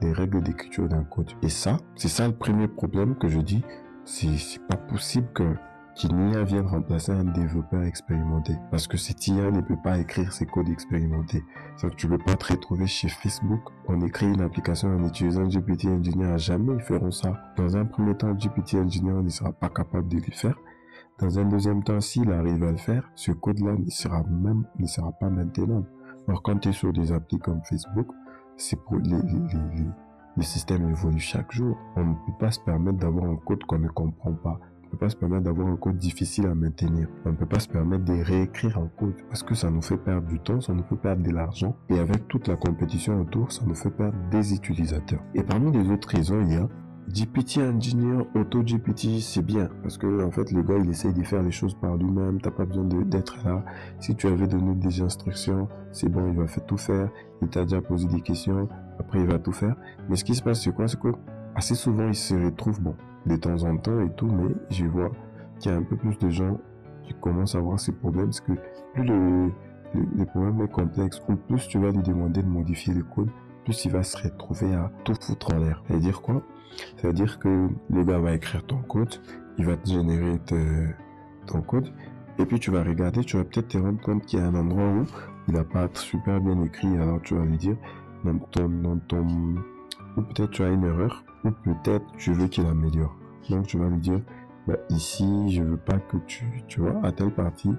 les 0.00 0.12
règles 0.12 0.42
d'écriture 0.42 0.88
d'un 0.88 1.04
code. 1.04 1.30
Et 1.42 1.48
ça, 1.48 1.76
c'est 1.96 2.08
ça 2.08 2.26
le 2.26 2.34
premier 2.34 2.68
problème 2.68 3.16
que 3.16 3.28
je 3.28 3.40
dis. 3.40 3.64
C'est 4.04 4.60
pas 4.68 4.76
possible 4.76 5.28
que 5.32 5.54
qu'une 5.96 6.30
IA 6.30 6.42
vienne 6.44 6.66
remplacer 6.66 7.12
un 7.12 7.24
développeur 7.24 7.82
expérimenté. 7.84 8.54
Parce 8.70 8.86
que 8.86 8.96
cette 8.96 9.26
IA 9.28 9.50
ne 9.50 9.60
peut 9.60 9.78
pas 9.82 9.98
écrire 9.98 10.32
ses 10.32 10.46
codes 10.46 10.68
expérimentés. 10.68 11.42
C'est 11.76 11.90
que 11.90 11.94
tu 11.94 12.08
ne 12.08 12.16
peux 12.16 12.24
pas 12.24 12.36
te 12.36 12.52
retrouver 12.52 12.86
chez 12.86 13.08
Facebook. 13.08 13.60
On 13.88 14.00
écrit 14.00 14.26
une 14.26 14.40
application 14.40 14.88
en 14.88 15.06
utilisant 15.06 15.44
GPT 15.44 15.86
Engineer. 15.86 16.38
Jamais 16.38 16.74
ils 16.74 16.82
feront 16.82 17.10
ça. 17.10 17.34
Dans 17.56 17.76
un 17.76 17.84
premier 17.84 18.16
temps, 18.16 18.32
GPT 18.32 18.74
Engineer 18.74 19.22
ne 19.22 19.28
sera 19.28 19.52
pas 19.52 19.68
capable 19.68 20.08
de 20.08 20.16
le 20.16 20.32
faire. 20.32 20.56
Dans 21.18 21.38
un 21.38 21.44
deuxième 21.44 21.84
temps, 21.84 22.00
s'il 22.00 22.32
arrive 22.32 22.64
à 22.64 22.72
le 22.72 22.76
faire, 22.76 23.08
ce 23.14 23.30
code-là 23.30 23.76
ne 23.78 23.88
sera 23.88 24.22
même, 24.24 24.64
ne 24.78 24.86
sera 24.86 25.12
pas 25.12 25.30
maintenable. 25.30 25.86
Alors 26.26 26.42
quand 26.42 26.58
tu 26.58 26.70
es 26.70 26.72
sur 26.72 26.92
des 26.92 27.12
applis 27.12 27.38
comme 27.38 27.62
Facebook, 27.64 28.08
les, 28.92 29.10
les, 29.10 29.22
les, 29.22 29.86
les 30.36 30.42
systèmes 30.42 30.88
évoluent 30.88 31.18
chaque 31.18 31.52
jour. 31.52 31.76
On 31.96 32.04
ne 32.04 32.14
peut 32.14 32.38
pas 32.40 32.50
se 32.50 32.60
permettre 32.60 32.98
d'avoir 32.98 33.26
un 33.26 33.36
code 33.36 33.62
qu'on 33.64 33.78
ne 33.78 33.88
comprend 33.88 34.32
pas 34.32 34.58
peut 34.94 35.06
pas 35.06 35.10
se 35.10 35.16
permettre 35.16 35.42
d'avoir 35.42 35.68
un 35.68 35.76
code 35.76 35.96
difficile 35.96 36.46
à 36.46 36.54
maintenir. 36.54 37.08
On 37.24 37.30
ne 37.30 37.34
peut 37.34 37.46
pas 37.46 37.58
se 37.58 37.68
permettre 37.68 38.04
de 38.04 38.22
réécrire 38.22 38.78
un 38.78 38.88
code 38.96 39.14
parce 39.28 39.42
que 39.42 39.54
ça 39.54 39.70
nous 39.70 39.82
fait 39.82 39.96
perdre 39.96 40.26
du 40.28 40.38
temps, 40.38 40.60
ça 40.60 40.72
nous 40.72 40.84
fait 40.84 40.96
perdre 40.96 41.22
de 41.22 41.30
l'argent 41.30 41.76
et 41.88 41.98
avec 41.98 42.28
toute 42.28 42.46
la 42.46 42.56
compétition 42.56 43.20
autour, 43.20 43.50
ça 43.50 43.64
nous 43.66 43.74
fait 43.74 43.90
perdre 43.90 44.16
des 44.30 44.54
utilisateurs. 44.54 45.22
Et 45.34 45.42
parmi 45.42 45.72
les 45.72 45.90
autres 45.90 46.08
raisons, 46.08 46.40
il 46.42 46.52
y 46.52 46.56
a 46.56 46.68
GPT 47.08 47.58
Engineer, 47.58 48.24
Auto 48.34 48.62
GPT, 48.62 49.20
c'est 49.20 49.44
bien 49.44 49.68
parce 49.82 49.98
que 49.98 50.24
en 50.24 50.30
fait 50.30 50.50
le 50.52 50.62
gars 50.62 50.78
il 50.82 50.88
essaye 50.88 51.12
de 51.12 51.22
faire 51.22 51.42
les 51.42 51.50
choses 51.50 51.74
par 51.74 51.96
lui-même, 51.96 52.40
t'as 52.40 52.50
pas 52.50 52.64
besoin 52.64 52.84
d'être 52.84 53.36
là. 53.44 53.64
Si 54.00 54.14
tu 54.14 54.28
avais 54.28 54.46
donné 54.46 54.74
des 54.76 55.02
instructions, 55.02 55.68
c'est 55.92 56.08
bon, 56.08 56.28
il 56.28 56.38
va 56.38 56.46
faire 56.46 56.64
tout 56.64 56.78
faire. 56.78 57.10
Il 57.42 57.48
t'a 57.48 57.62
déjà 57.64 57.82
posé 57.82 58.06
des 58.08 58.20
questions, 58.20 58.68
après 58.98 59.20
il 59.20 59.26
va 59.26 59.38
tout 59.38 59.52
faire. 59.52 59.76
Mais 60.08 60.16
ce 60.16 60.24
qui 60.24 60.34
se 60.34 60.42
passe 60.42 60.62
c'est 60.62 60.74
quoi? 60.74 60.88
C'est 60.88 61.00
que 61.00 61.08
assez 61.54 61.74
souvent 61.74 62.08
il 62.08 62.14
se 62.14 62.34
retrouve 62.34 62.80
bon 62.80 62.94
de 63.26 63.36
temps 63.36 63.62
en 63.64 63.76
temps 63.76 64.00
et 64.00 64.10
tout, 64.16 64.26
mais 64.26 64.54
je 64.70 64.86
vois 64.86 65.10
qu'il 65.58 65.70
y 65.70 65.74
a 65.74 65.78
un 65.78 65.82
peu 65.82 65.96
plus 65.96 66.18
de 66.18 66.30
gens 66.30 66.58
qui 67.04 67.14
commencent 67.14 67.54
à 67.54 67.58
avoir 67.58 67.78
ces 67.80 67.92
problèmes, 67.92 68.26
parce 68.26 68.40
que 68.40 68.52
plus 68.92 69.04
le, 69.04 69.50
le, 69.94 70.24
problème 70.26 70.60
est 70.62 70.70
complexe, 70.70 71.20
ou 71.28 71.36
plus 71.36 71.66
tu 71.68 71.78
vas 71.78 71.90
lui 71.90 72.02
demander 72.02 72.42
de 72.42 72.48
modifier 72.48 72.94
le 72.94 73.02
code, 73.02 73.30
plus 73.64 73.84
il 73.84 73.92
va 73.92 74.02
se 74.02 74.16
retrouver 74.22 74.74
à 74.74 74.90
tout 75.04 75.14
foutre 75.20 75.54
en 75.54 75.58
l'air. 75.58 75.82
C'est-à-dire 75.86 76.20
quoi? 76.20 76.42
C'est-à-dire 76.96 77.38
que 77.38 77.68
le 77.90 78.04
gars 78.04 78.18
va 78.18 78.34
écrire 78.34 78.64
ton 78.66 78.78
code, 78.82 79.14
il 79.58 79.64
va 79.64 79.76
te 79.76 79.88
générer 79.88 80.38
ton 81.46 81.62
code, 81.62 81.88
et 82.38 82.46
puis 82.46 82.58
tu 82.58 82.70
vas 82.70 82.82
regarder, 82.82 83.22
tu 83.22 83.36
vas 83.36 83.44
peut-être 83.44 83.68
te 83.68 83.78
rendre 83.78 84.00
compte 84.00 84.26
qu'il 84.26 84.40
y 84.40 84.42
a 84.42 84.46
un 84.46 84.54
endroit 84.54 84.84
où 84.84 85.04
il 85.48 85.54
n'a 85.54 85.64
pas 85.64 85.88
super 85.94 86.40
bien 86.40 86.60
écrit, 86.62 86.96
alors 86.96 87.20
tu 87.22 87.34
vas 87.34 87.44
lui 87.44 87.58
dire, 87.58 87.76
dans 88.24 88.38
ton, 88.38 88.68
dans 88.68 88.98
ton, 88.98 89.26
ou 90.16 90.22
peut-être 90.22 90.50
tu 90.50 90.62
as 90.62 90.70
une 90.70 90.84
erreur, 90.84 91.24
ou 91.44 91.50
peut-être 91.50 92.04
tu 92.16 92.32
veux 92.32 92.48
qu'il 92.48 92.66
améliore. 92.66 93.16
Donc 93.50 93.66
tu 93.66 93.78
vas 93.78 93.88
lui 93.88 93.98
dire, 93.98 94.20
bah, 94.66 94.76
ici, 94.88 95.50
je 95.50 95.62
veux 95.62 95.76
pas 95.76 95.98
que 95.98 96.16
tu, 96.26 96.44
tu 96.66 96.80
vois, 96.80 96.98
à 97.04 97.12
telle 97.12 97.32
partie, 97.32 97.74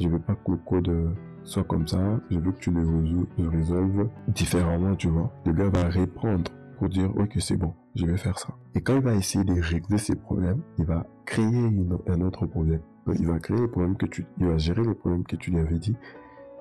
je 0.00 0.08
veux 0.08 0.20
pas 0.20 0.34
que 0.34 0.52
le 0.52 0.56
code 0.58 1.16
soit 1.42 1.64
comme 1.64 1.88
ça, 1.88 2.20
je 2.30 2.38
veux 2.38 2.52
que 2.52 2.60
tu 2.60 2.70
le 2.70 3.48
résolves 3.48 4.08
différemment, 4.28 4.94
tu 4.94 5.08
vois. 5.08 5.32
Le 5.46 5.52
gars 5.52 5.68
va 5.70 5.88
répondre 5.88 6.50
pour 6.78 6.88
dire, 6.88 7.10
ok, 7.16 7.32
c'est 7.40 7.56
bon, 7.56 7.74
je 7.94 8.06
vais 8.06 8.16
faire 8.16 8.38
ça. 8.38 8.54
Et 8.74 8.80
quand 8.80 8.94
il 8.94 9.02
va 9.02 9.14
essayer 9.14 9.44
de 9.44 9.60
régler 9.60 9.98
ses 9.98 10.14
problèmes, 10.14 10.60
il 10.78 10.84
va 10.84 11.06
créer 11.24 11.70
un 12.06 12.20
autre 12.20 12.46
problème. 12.46 12.80
il 13.18 13.26
va 13.26 13.38
créer 13.40 13.58
les 13.58 13.68
problèmes 13.68 13.96
que 13.96 14.06
tu, 14.06 14.26
il 14.38 14.46
va 14.46 14.58
gérer 14.58 14.82
les 14.82 14.94
problèmes 14.94 15.24
que 15.24 15.36
tu 15.36 15.50
lui 15.50 15.58
avais 15.58 15.78
dit, 15.78 15.96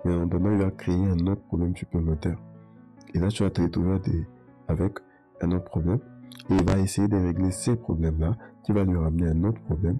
mais 0.06 0.14
en 0.14 0.26
attendant, 0.26 0.52
il 0.52 0.58
va 0.58 0.72
créer 0.72 0.96
un 0.96 1.28
autre 1.28 1.42
problème 1.44 1.76
supplémentaire. 1.76 2.38
Et 3.14 3.20
là, 3.20 3.28
tu 3.28 3.44
vas 3.44 3.50
te 3.50 3.62
retrouver 3.62 4.00
avec 4.68 4.94
un 5.42 5.52
autre 5.52 5.66
problème 5.66 6.00
et 6.50 6.54
il 6.54 6.64
va 6.64 6.78
essayer 6.80 7.08
de 7.08 7.18
régler 7.18 7.52
ces 7.52 7.76
problèmes-là 7.76 8.36
qui 8.64 8.72
va 8.72 8.84
lui 8.84 8.98
ramener 8.98 9.28
un 9.30 9.44
autre 9.44 9.62
problème. 9.62 9.98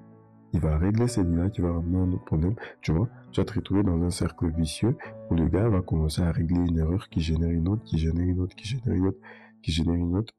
Il 0.54 0.62
va 0.62 0.78
régler 0.78 1.08
celui-là 1.08 1.50
qui 1.50 1.62
va 1.62 1.74
ramener 1.74 1.98
un 1.98 2.14
autre 2.14 2.26
problème. 2.26 2.56
Tu 2.82 2.92
vois, 2.92 3.10
tu 3.32 3.42
vas 3.42 3.46
te 3.46 3.54
retrouver 3.54 3.84
dans 3.84 4.02
un 4.02 4.10
cercle 4.10 4.50
vicieux 4.50 4.96
où 5.30 5.36
le 5.36 5.48
gars 5.48 5.68
va 5.68 5.82
commencer 5.82 6.22
à 6.22 6.32
régler 6.32 6.60
une 6.60 6.80
erreur 6.80 7.10
qui 7.10 7.20
génère 7.20 7.52
une 7.52 7.68
autre, 7.68 7.84
qui 7.84 7.98
génère 7.98 8.28
une 8.28 8.40
autre, 8.40 8.56
qui 8.56 8.68
génère 8.68 8.94
une 8.94 9.08
autre. 9.08 9.18
qui 9.18 9.28
génère 9.28 9.44
une 9.44 9.46
autre. 9.47 9.47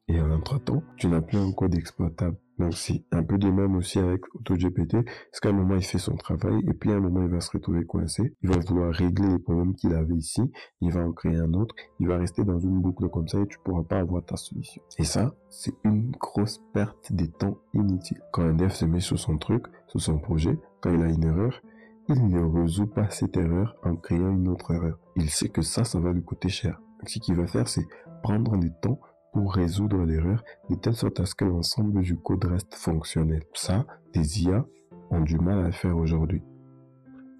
Et 0.08 0.20
en 0.20 0.30
entre-temps, 0.30 0.82
tu 0.96 1.08
n'as 1.08 1.20
plus 1.20 1.38
un 1.38 1.52
code 1.52 1.74
exploitable. 1.74 2.36
Donc 2.58 2.74
c'est 2.74 3.04
un 3.12 3.22
peu 3.22 3.38
de 3.38 3.48
même 3.48 3.76
aussi 3.76 3.98
avec 3.98 4.22
AutoGPT, 4.34 5.04
parce 5.04 5.40
qu'à 5.40 5.50
un 5.50 5.52
moment 5.52 5.76
il 5.76 5.84
fait 5.84 5.98
son 5.98 6.16
travail 6.16 6.58
et 6.66 6.74
puis 6.74 6.90
à 6.90 6.96
un 6.96 7.00
moment 7.00 7.22
il 7.22 7.28
va 7.28 7.40
se 7.40 7.52
retrouver 7.52 7.84
coincé, 7.84 8.34
il 8.42 8.50
va 8.50 8.58
vouloir 8.58 8.92
régler 8.92 9.28
les 9.28 9.38
problèmes 9.38 9.74
qu'il 9.74 9.94
avait 9.94 10.16
ici, 10.16 10.42
il 10.80 10.90
va 10.90 11.06
en 11.06 11.12
créer 11.12 11.36
un 11.36 11.52
autre, 11.52 11.74
il 12.00 12.08
va 12.08 12.18
rester 12.18 12.44
dans 12.44 12.58
une 12.58 12.80
boucle 12.80 13.08
comme 13.10 13.28
ça 13.28 13.38
et 13.38 13.46
tu 13.46 13.58
pourras 13.64 13.84
pas 13.84 14.00
avoir 14.00 14.24
ta 14.24 14.36
solution. 14.36 14.82
Et 14.98 15.04
ça, 15.04 15.34
c'est 15.50 15.74
une 15.84 16.10
grosse 16.10 16.60
perte 16.72 17.12
de 17.12 17.26
temps 17.26 17.58
inutile. 17.74 18.20
Quand 18.32 18.42
un 18.42 18.54
dev 18.54 18.70
se 18.70 18.86
met 18.86 19.00
sur 19.00 19.18
son 19.18 19.38
truc, 19.38 19.66
sur 19.86 20.00
son 20.00 20.18
projet, 20.18 20.58
quand 20.80 20.92
il 20.92 21.02
a 21.02 21.08
une 21.08 21.24
erreur, 21.24 21.62
il 22.08 22.28
ne 22.28 22.40
résout 22.40 22.86
pas 22.86 23.08
cette 23.10 23.36
erreur 23.36 23.76
en 23.84 23.94
créant 23.94 24.30
une 24.30 24.48
autre 24.48 24.72
erreur. 24.72 24.98
Il 25.14 25.30
sait 25.30 25.50
que 25.50 25.62
ça, 25.62 25.84
ça 25.84 26.00
va 26.00 26.12
lui 26.12 26.24
coûter 26.24 26.48
cher. 26.48 26.80
Donc, 26.98 27.08
ce 27.08 27.18
qu'il 27.20 27.36
va 27.36 27.46
faire, 27.46 27.68
c'est 27.68 27.86
prendre 28.22 28.56
du 28.56 28.72
temps 28.82 28.98
pour 29.38 29.54
résoudre 29.54 30.04
l'erreur 30.04 30.42
de 30.68 30.74
telle 30.74 30.96
sorte 30.96 31.20
à 31.20 31.24
ce 31.24 31.32
que 31.32 31.44
l'ensemble 31.44 32.02
du 32.02 32.16
code 32.16 32.44
reste 32.44 32.74
fonctionnel. 32.74 33.44
Ça, 33.54 33.86
les 34.12 34.42
IA 34.42 34.66
ont 35.10 35.20
du 35.20 35.38
mal 35.38 35.60
à 35.60 35.66
le 35.66 35.70
faire 35.70 35.96
aujourd'hui. 35.96 36.42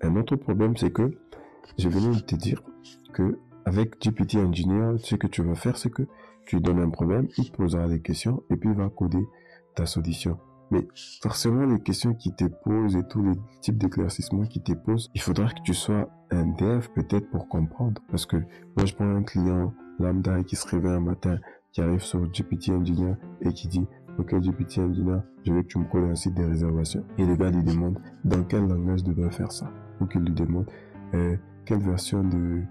Un 0.00 0.14
autre 0.14 0.36
problème, 0.36 0.76
c'est 0.76 0.92
que 0.92 1.10
je 1.76 1.88
venais 1.88 2.14
de 2.14 2.20
te 2.20 2.36
dire 2.36 2.62
que 3.12 3.40
avec 3.64 4.00
GPT 4.00 4.36
Engineer, 4.36 4.96
ce 4.98 5.16
que 5.16 5.26
tu 5.26 5.42
vas 5.42 5.56
faire, 5.56 5.76
c'est 5.76 5.90
que 5.90 6.04
tu 6.46 6.60
donnes 6.60 6.78
un 6.78 6.90
problème, 6.90 7.26
il 7.36 7.50
posera 7.50 7.88
des 7.88 8.00
questions 8.00 8.44
et 8.48 8.56
puis 8.56 8.70
il 8.70 8.76
va 8.76 8.88
coder 8.90 9.26
ta 9.74 9.84
solution. 9.84 10.38
Mais 10.70 10.86
forcément, 11.20 11.66
les 11.66 11.80
questions 11.80 12.14
qui 12.14 12.32
te 12.32 12.44
posent 12.44 12.94
et 12.94 13.02
tous 13.08 13.24
les 13.24 13.34
types 13.60 13.76
d'éclaircissements 13.76 14.46
qui 14.46 14.62
te 14.62 14.72
posent, 14.72 15.10
il 15.16 15.20
faudra 15.20 15.48
que 15.48 15.62
tu 15.64 15.74
sois 15.74 16.08
un 16.30 16.46
dev 16.46 16.86
peut-être 16.94 17.28
pour 17.30 17.48
comprendre. 17.48 18.00
Parce 18.08 18.24
que 18.24 18.36
moi, 18.76 18.84
je 18.84 18.94
prends 18.94 19.16
un 19.16 19.24
client 19.24 19.74
lambda 19.98 20.44
qui 20.44 20.56
se 20.56 20.66
réveille 20.68 20.92
un 20.92 21.00
matin, 21.00 21.38
qui 21.72 21.80
arrive 21.80 22.00
sur 22.00 22.20
GPT 22.26 22.70
Engineer 22.70 23.16
et 23.40 23.52
qui 23.52 23.68
dit 23.68 23.87
Ok, 24.18 24.34
GPT 24.34 24.78
Engineer, 24.78 25.20
je 25.46 25.52
veux 25.52 25.62
que 25.62 25.68
tu 25.68 25.78
me 25.78 25.84
colles 25.84 26.10
un 26.10 26.14
site 26.16 26.34
de 26.34 26.42
réservation. 26.42 27.04
Et 27.18 27.25
le 27.25 27.37
gars 27.37 27.50
lui 27.50 27.62
demande 27.62 28.00
dans 28.25 28.42
quel 28.42 28.66
langage 28.66 29.00
je 29.06 29.12
dois 29.12 29.30
faire 29.30 29.52
ça? 29.52 29.70
Ou 30.00 30.06
qu'il 30.06 30.22
lui 30.22 30.32
demande 30.32 30.66
euh, 31.14 31.37
quelle 31.64 31.80
version 31.80 32.25
de, 32.25 32.62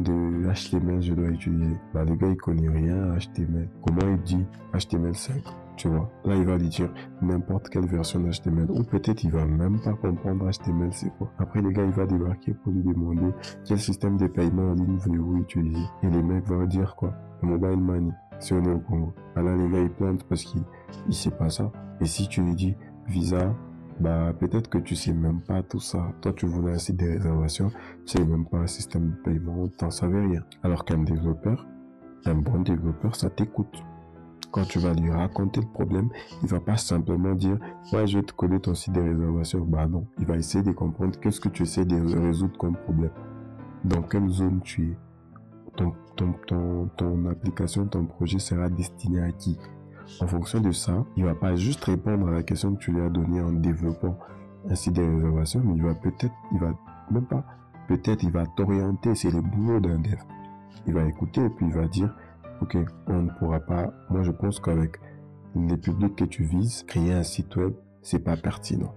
de 0.00 0.52
HTML 0.52 1.00
je 1.00 1.14
dois 1.14 1.28
utiliser? 1.28 1.76
Bah, 1.94 2.04
le 2.04 2.16
gars, 2.16 2.28
il 2.28 2.36
connaît 2.36 2.68
rien 2.68 3.12
à 3.12 3.18
HTML. 3.18 3.68
Comment 3.86 4.12
il 4.12 4.22
dit 4.22 4.44
HTML5 4.74 5.44
tu 5.76 5.86
vois? 5.86 6.10
Là, 6.24 6.34
il 6.34 6.44
va 6.44 6.58
lui 6.58 6.68
dire 6.68 6.92
n'importe 7.22 7.68
quelle 7.68 7.86
version 7.86 8.18
d'HTML. 8.18 8.68
Ou 8.68 8.82
peut-être 8.82 9.22
il 9.22 9.30
va 9.30 9.46
même 9.46 9.80
pas 9.80 9.92
comprendre 9.92 10.50
HTML, 10.50 10.92
c'est 10.92 11.16
quoi. 11.16 11.30
Après, 11.38 11.62
le 11.62 11.70
gars, 11.70 11.84
il 11.84 11.92
va 11.92 12.04
débarquer 12.04 12.54
pour 12.54 12.72
lui 12.72 12.82
demander 12.82 13.32
quel 13.64 13.78
système 13.78 14.16
de 14.16 14.26
paiement 14.26 14.72
en 14.72 14.74
ligne 14.74 14.96
voulez-vous 14.96 15.36
utiliser? 15.36 15.84
Et 16.02 16.10
les 16.10 16.22
mecs 16.24 16.48
vont 16.48 16.66
dire 16.66 16.96
quoi? 16.96 17.14
Le 17.42 17.50
mobile 17.50 17.76
money 17.76 18.12
si 18.38 18.52
on 18.52 18.64
est 18.64 18.72
au 18.72 18.78
Congo. 18.80 19.12
Ah 19.36 19.42
là, 19.42 19.56
les 19.56 19.68
gars, 19.68 19.80
ils 19.80 20.18
parce 20.28 20.44
qu'ils 20.44 20.62
ne 21.06 21.12
sait 21.12 21.30
pas 21.30 21.50
ça. 21.50 21.70
Et 22.00 22.06
si 22.06 22.28
tu 22.28 22.42
lui 22.42 22.54
dis 22.54 22.74
Visa, 23.06 23.54
bah, 24.00 24.32
peut-être 24.38 24.70
que 24.70 24.78
tu 24.78 24.94
sais 24.94 25.12
même 25.12 25.40
pas 25.40 25.62
tout 25.62 25.80
ça. 25.80 26.12
Toi, 26.20 26.32
tu 26.32 26.46
voulais 26.46 26.72
un 26.72 26.78
site 26.78 26.98
de 26.98 27.06
réservation, 27.06 27.70
tu 28.06 28.18
sais 28.18 28.24
même 28.24 28.46
pas 28.46 28.58
un 28.58 28.66
système 28.66 29.10
de 29.10 29.16
paiement, 29.16 29.66
t'en 29.76 29.90
savais 29.90 30.20
rien. 30.20 30.44
Alors 30.62 30.84
qu'un 30.84 31.02
développeur, 31.02 31.66
un 32.24 32.36
bon 32.36 32.60
développeur, 32.60 33.16
ça 33.16 33.30
t'écoute. 33.30 33.82
Quand 34.50 34.64
tu 34.64 34.78
vas 34.78 34.94
lui 34.94 35.10
raconter 35.10 35.60
le 35.60 35.66
problème, 35.66 36.08
il 36.42 36.48
va 36.48 36.60
pas 36.60 36.76
simplement 36.76 37.34
dire, 37.34 37.58
ouais, 37.92 38.06
je 38.06 38.20
te 38.20 38.32
coller 38.32 38.60
ton 38.60 38.74
site 38.74 38.94
de 38.94 39.00
réservation. 39.00 39.60
Bah 39.60 39.86
non, 39.86 40.06
il 40.18 40.26
va 40.26 40.36
essayer 40.36 40.64
de 40.64 40.72
comprendre 40.72 41.18
qu'est-ce 41.20 41.40
que 41.40 41.48
tu 41.48 41.64
essaies 41.64 41.84
de 41.84 41.96
résoudre 42.18 42.56
comme 42.56 42.76
problème. 42.76 43.10
Dans 43.84 44.02
quelle 44.02 44.28
zone 44.28 44.60
tu 44.62 44.92
es 44.92 44.96
ton, 46.16 46.32
ton, 46.46 46.88
ton, 46.96 47.26
application, 47.26 47.86
ton 47.86 48.04
projet 48.04 48.38
sera 48.38 48.68
destiné 48.68 49.22
à 49.22 49.32
qui? 49.32 49.56
En 50.20 50.26
fonction 50.26 50.60
de 50.60 50.72
ça, 50.72 51.04
il 51.16 51.24
va 51.24 51.34
pas 51.34 51.54
juste 51.54 51.84
répondre 51.84 52.28
à 52.28 52.32
la 52.32 52.42
question 52.42 52.74
que 52.74 52.80
tu 52.80 52.92
lui 52.92 53.00
as 53.00 53.10
donnée 53.10 53.40
en 53.40 53.52
développant 53.52 54.18
un 54.68 54.74
site 54.74 54.94
de 54.94 55.02
réservation, 55.02 55.62
mais 55.64 55.76
il 55.76 55.82
va 55.82 55.94
peut-être, 55.94 56.34
il 56.52 56.58
va 56.58 56.74
même 57.10 57.26
pas, 57.26 57.44
peut-être 57.88 58.22
il 58.22 58.30
va 58.30 58.46
t'orienter, 58.56 59.14
c'est 59.14 59.30
le 59.30 59.40
boulot 59.40 59.80
d'un 59.80 59.98
dev. 59.98 60.18
Il 60.86 60.94
va 60.94 61.04
écouter 61.04 61.44
et 61.44 61.50
puis 61.50 61.66
il 61.66 61.72
va 61.72 61.86
dire, 61.86 62.14
ok, 62.60 62.76
on 63.06 63.22
ne 63.22 63.30
pourra 63.38 63.60
pas, 63.60 63.92
moi 64.10 64.22
je 64.22 64.32
pense 64.32 64.60
qu'avec 64.60 64.98
les 65.54 65.76
publics 65.76 66.16
que 66.16 66.24
tu 66.24 66.44
vises, 66.44 66.82
créer 66.84 67.12
un 67.12 67.22
site 67.22 67.54
web, 67.56 67.72
c'est 68.02 68.24
pas 68.24 68.36
pertinent. 68.36 68.94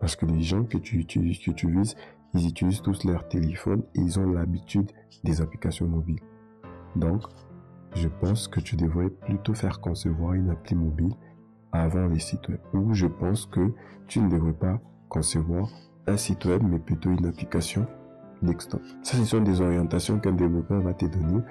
Parce 0.00 0.16
que 0.16 0.26
les 0.26 0.42
gens 0.42 0.64
que 0.64 0.78
tu, 0.78 0.98
utilises, 0.98 1.38
que 1.38 1.50
tu 1.50 1.70
vises, 1.70 1.96
ils 2.34 2.48
utilisent 2.48 2.82
tous 2.82 3.04
leur 3.04 3.28
téléphone 3.28 3.82
et 3.94 4.00
ils 4.00 4.18
ont 4.18 4.30
l'habitude 4.30 4.90
des 5.24 5.40
applications 5.40 5.86
mobiles. 5.86 6.20
Donc, 6.96 7.22
je 7.94 8.08
pense 8.08 8.48
que 8.48 8.60
tu 8.60 8.76
devrais 8.76 9.10
plutôt 9.10 9.54
faire 9.54 9.80
concevoir 9.80 10.34
une 10.34 10.50
appli 10.50 10.74
mobile 10.74 11.14
avant 11.72 12.06
les 12.08 12.18
sites 12.18 12.48
web. 12.48 12.60
Ou 12.74 12.94
je 12.94 13.06
pense 13.06 13.46
que 13.46 13.72
tu 14.06 14.20
ne 14.20 14.28
devrais 14.28 14.52
pas 14.52 14.80
concevoir 15.08 15.68
un 16.06 16.16
site 16.16 16.44
web, 16.44 16.62
mais 16.62 16.78
plutôt 16.78 17.10
une 17.10 17.26
application 17.26 17.86
desktop. 18.42 18.82
Ça, 19.02 19.16
ce 19.16 19.24
sont 19.24 19.40
des 19.40 19.60
orientations 19.60 20.18
qu'un 20.18 20.32
développeur 20.32 20.82
va 20.82 20.94
te 20.94 21.06
donner, 21.06 21.42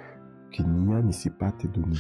qu'une 0.52 0.90
IA 0.90 1.02
ne 1.02 1.12
sait 1.12 1.32
pas 1.32 1.52
te 1.52 1.68
donner. 1.68 1.98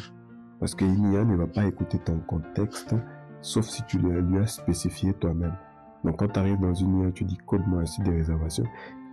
Parce 0.59 0.75
qu'une 0.75 1.11
IA 1.11 1.25
ne 1.25 1.35
va 1.35 1.47
pas 1.47 1.65
écouter 1.65 1.99
ton 1.99 2.19
contexte, 2.19 2.95
sauf 3.41 3.65
si 3.65 3.83
tu 3.83 3.99
lui 3.99 4.37
as 4.37 4.47
spécifié 4.47 5.13
toi-même. 5.13 5.55
Donc 6.05 6.17
quand 6.17 6.27
tu 6.27 6.39
arrives 6.39 6.59
dans 6.59 6.73
une 6.73 7.01
IA, 7.01 7.11
tu 7.11 7.23
dis 7.23 7.37
code-moi 7.47 7.81
un 7.81 7.85
site 7.85 8.05
de 8.05 8.11
réservation, 8.11 8.63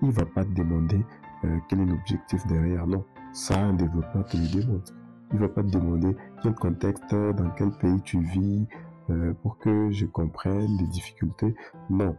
il 0.02 0.10
va 0.10 0.26
pas 0.26 0.44
te 0.44 0.52
demander 0.52 1.02
euh, 1.44 1.58
quel 1.68 1.80
est 1.80 1.86
l'objectif 1.86 2.46
derrière. 2.46 2.86
Non, 2.86 3.02
ça 3.32 3.58
un 3.58 3.72
développeur 3.72 4.26
te 4.26 4.36
le 4.36 4.60
demande. 4.60 4.82
Il 5.32 5.38
va 5.38 5.48
pas 5.48 5.62
te 5.62 5.70
demander 5.70 6.14
quel 6.42 6.54
contexte, 6.54 7.10
dans 7.10 7.50
quel 7.56 7.70
pays 7.70 8.00
tu 8.02 8.20
vis, 8.20 8.66
euh, 9.08 9.32
pour 9.42 9.58
que 9.58 9.90
je 9.90 10.04
comprenne 10.04 10.76
les 10.78 10.86
difficultés. 10.86 11.54
Non. 11.88 12.14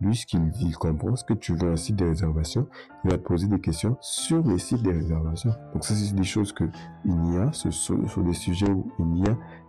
Lui, 0.00 0.14
ce 0.14 0.24
qu'il 0.24 0.52
il 0.60 0.76
comprend, 0.76 1.16
ce 1.16 1.24
que 1.24 1.34
tu 1.34 1.54
veux 1.54 1.72
un 1.72 1.76
site 1.76 1.96
de 1.96 2.04
réservation, 2.04 2.68
il 3.04 3.10
va 3.10 3.18
te 3.18 3.22
poser 3.22 3.48
des 3.48 3.60
questions 3.60 3.96
sur 4.00 4.42
les 4.46 4.58
sites 4.58 4.82
de 4.82 4.90
réservation. 4.90 5.50
Donc 5.72 5.84
ça, 5.84 5.94
c'est 5.94 6.14
des 6.14 6.24
choses 6.24 6.52
que 6.52 6.64
une 7.04 7.26
IA, 7.34 7.52
sur, 7.52 7.72
sur 7.72 8.22
des 8.22 8.32
sujets 8.32 8.70
où 8.70 8.86
une 9.00 9.24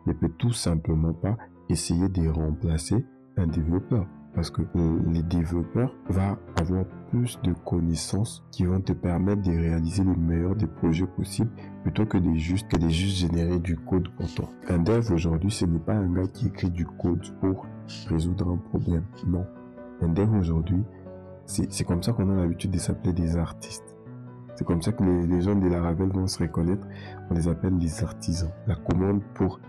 ne 0.05 0.13
peut 0.13 0.31
tout 0.37 0.53
simplement 0.53 1.13
pas 1.13 1.37
essayer 1.69 2.09
de 2.09 2.27
remplacer 2.27 3.05
un 3.37 3.47
développeur 3.47 4.07
parce 4.35 4.49
que 4.49 4.61
les 5.07 5.21
développeurs 5.23 5.93
vont 6.09 6.37
avoir 6.55 6.85
plus 7.11 7.39
de 7.43 7.53
connaissances 7.65 8.43
qui 8.51 8.65
vont 8.65 8.81
te 8.81 8.93
permettre 8.93 9.43
de 9.43 9.51
réaliser 9.51 10.03
le 10.03 10.15
meilleur 10.15 10.55
des 10.55 10.67
projets 10.67 11.05
possibles 11.05 11.51
plutôt 11.83 12.05
que 12.05 12.17
de 12.17 12.33
juste, 12.33 12.67
que 12.67 12.77
de 12.77 12.89
juste 12.89 13.17
générer 13.17 13.59
du 13.59 13.75
code 13.77 14.09
pour 14.15 14.33
toi. 14.33 14.49
Un 14.69 14.79
dev 14.79 15.11
aujourd'hui, 15.11 15.51
ce 15.51 15.65
n'est 15.65 15.79
pas 15.79 15.93
un 15.93 16.11
gars 16.11 16.27
qui 16.27 16.47
écrit 16.47 16.71
du 16.71 16.85
code 16.85 17.23
pour 17.39 17.67
résoudre 18.07 18.49
un 18.49 18.57
problème. 18.57 19.03
Non. 19.27 19.45
Un 20.01 20.09
dev 20.09 20.33
aujourd'hui, 20.33 20.83
c'est 21.45 21.83
comme 21.83 22.01
ça 22.01 22.13
qu'on 22.13 22.29
a 22.29 22.35
l'habitude 22.35 22.71
de 22.71 22.79
s'appeler 22.79 23.13
des 23.13 23.37
artistes. 23.37 23.95
C'est 24.55 24.65
comme 24.65 24.81
ça 24.81 24.91
que 24.91 25.03
les, 25.03 25.27
les 25.27 25.41
gens 25.41 25.55
de 25.55 25.67
la 25.67 25.81
Ravel 25.81 26.09
vont 26.09 26.27
se 26.27 26.39
reconnaître. 26.39 26.85
On 27.29 27.33
les 27.33 27.47
appelle 27.47 27.77
les 27.77 28.03
artisans. 28.03 28.51
La 28.67 28.75
commande 28.75 29.21
pour 29.33 29.59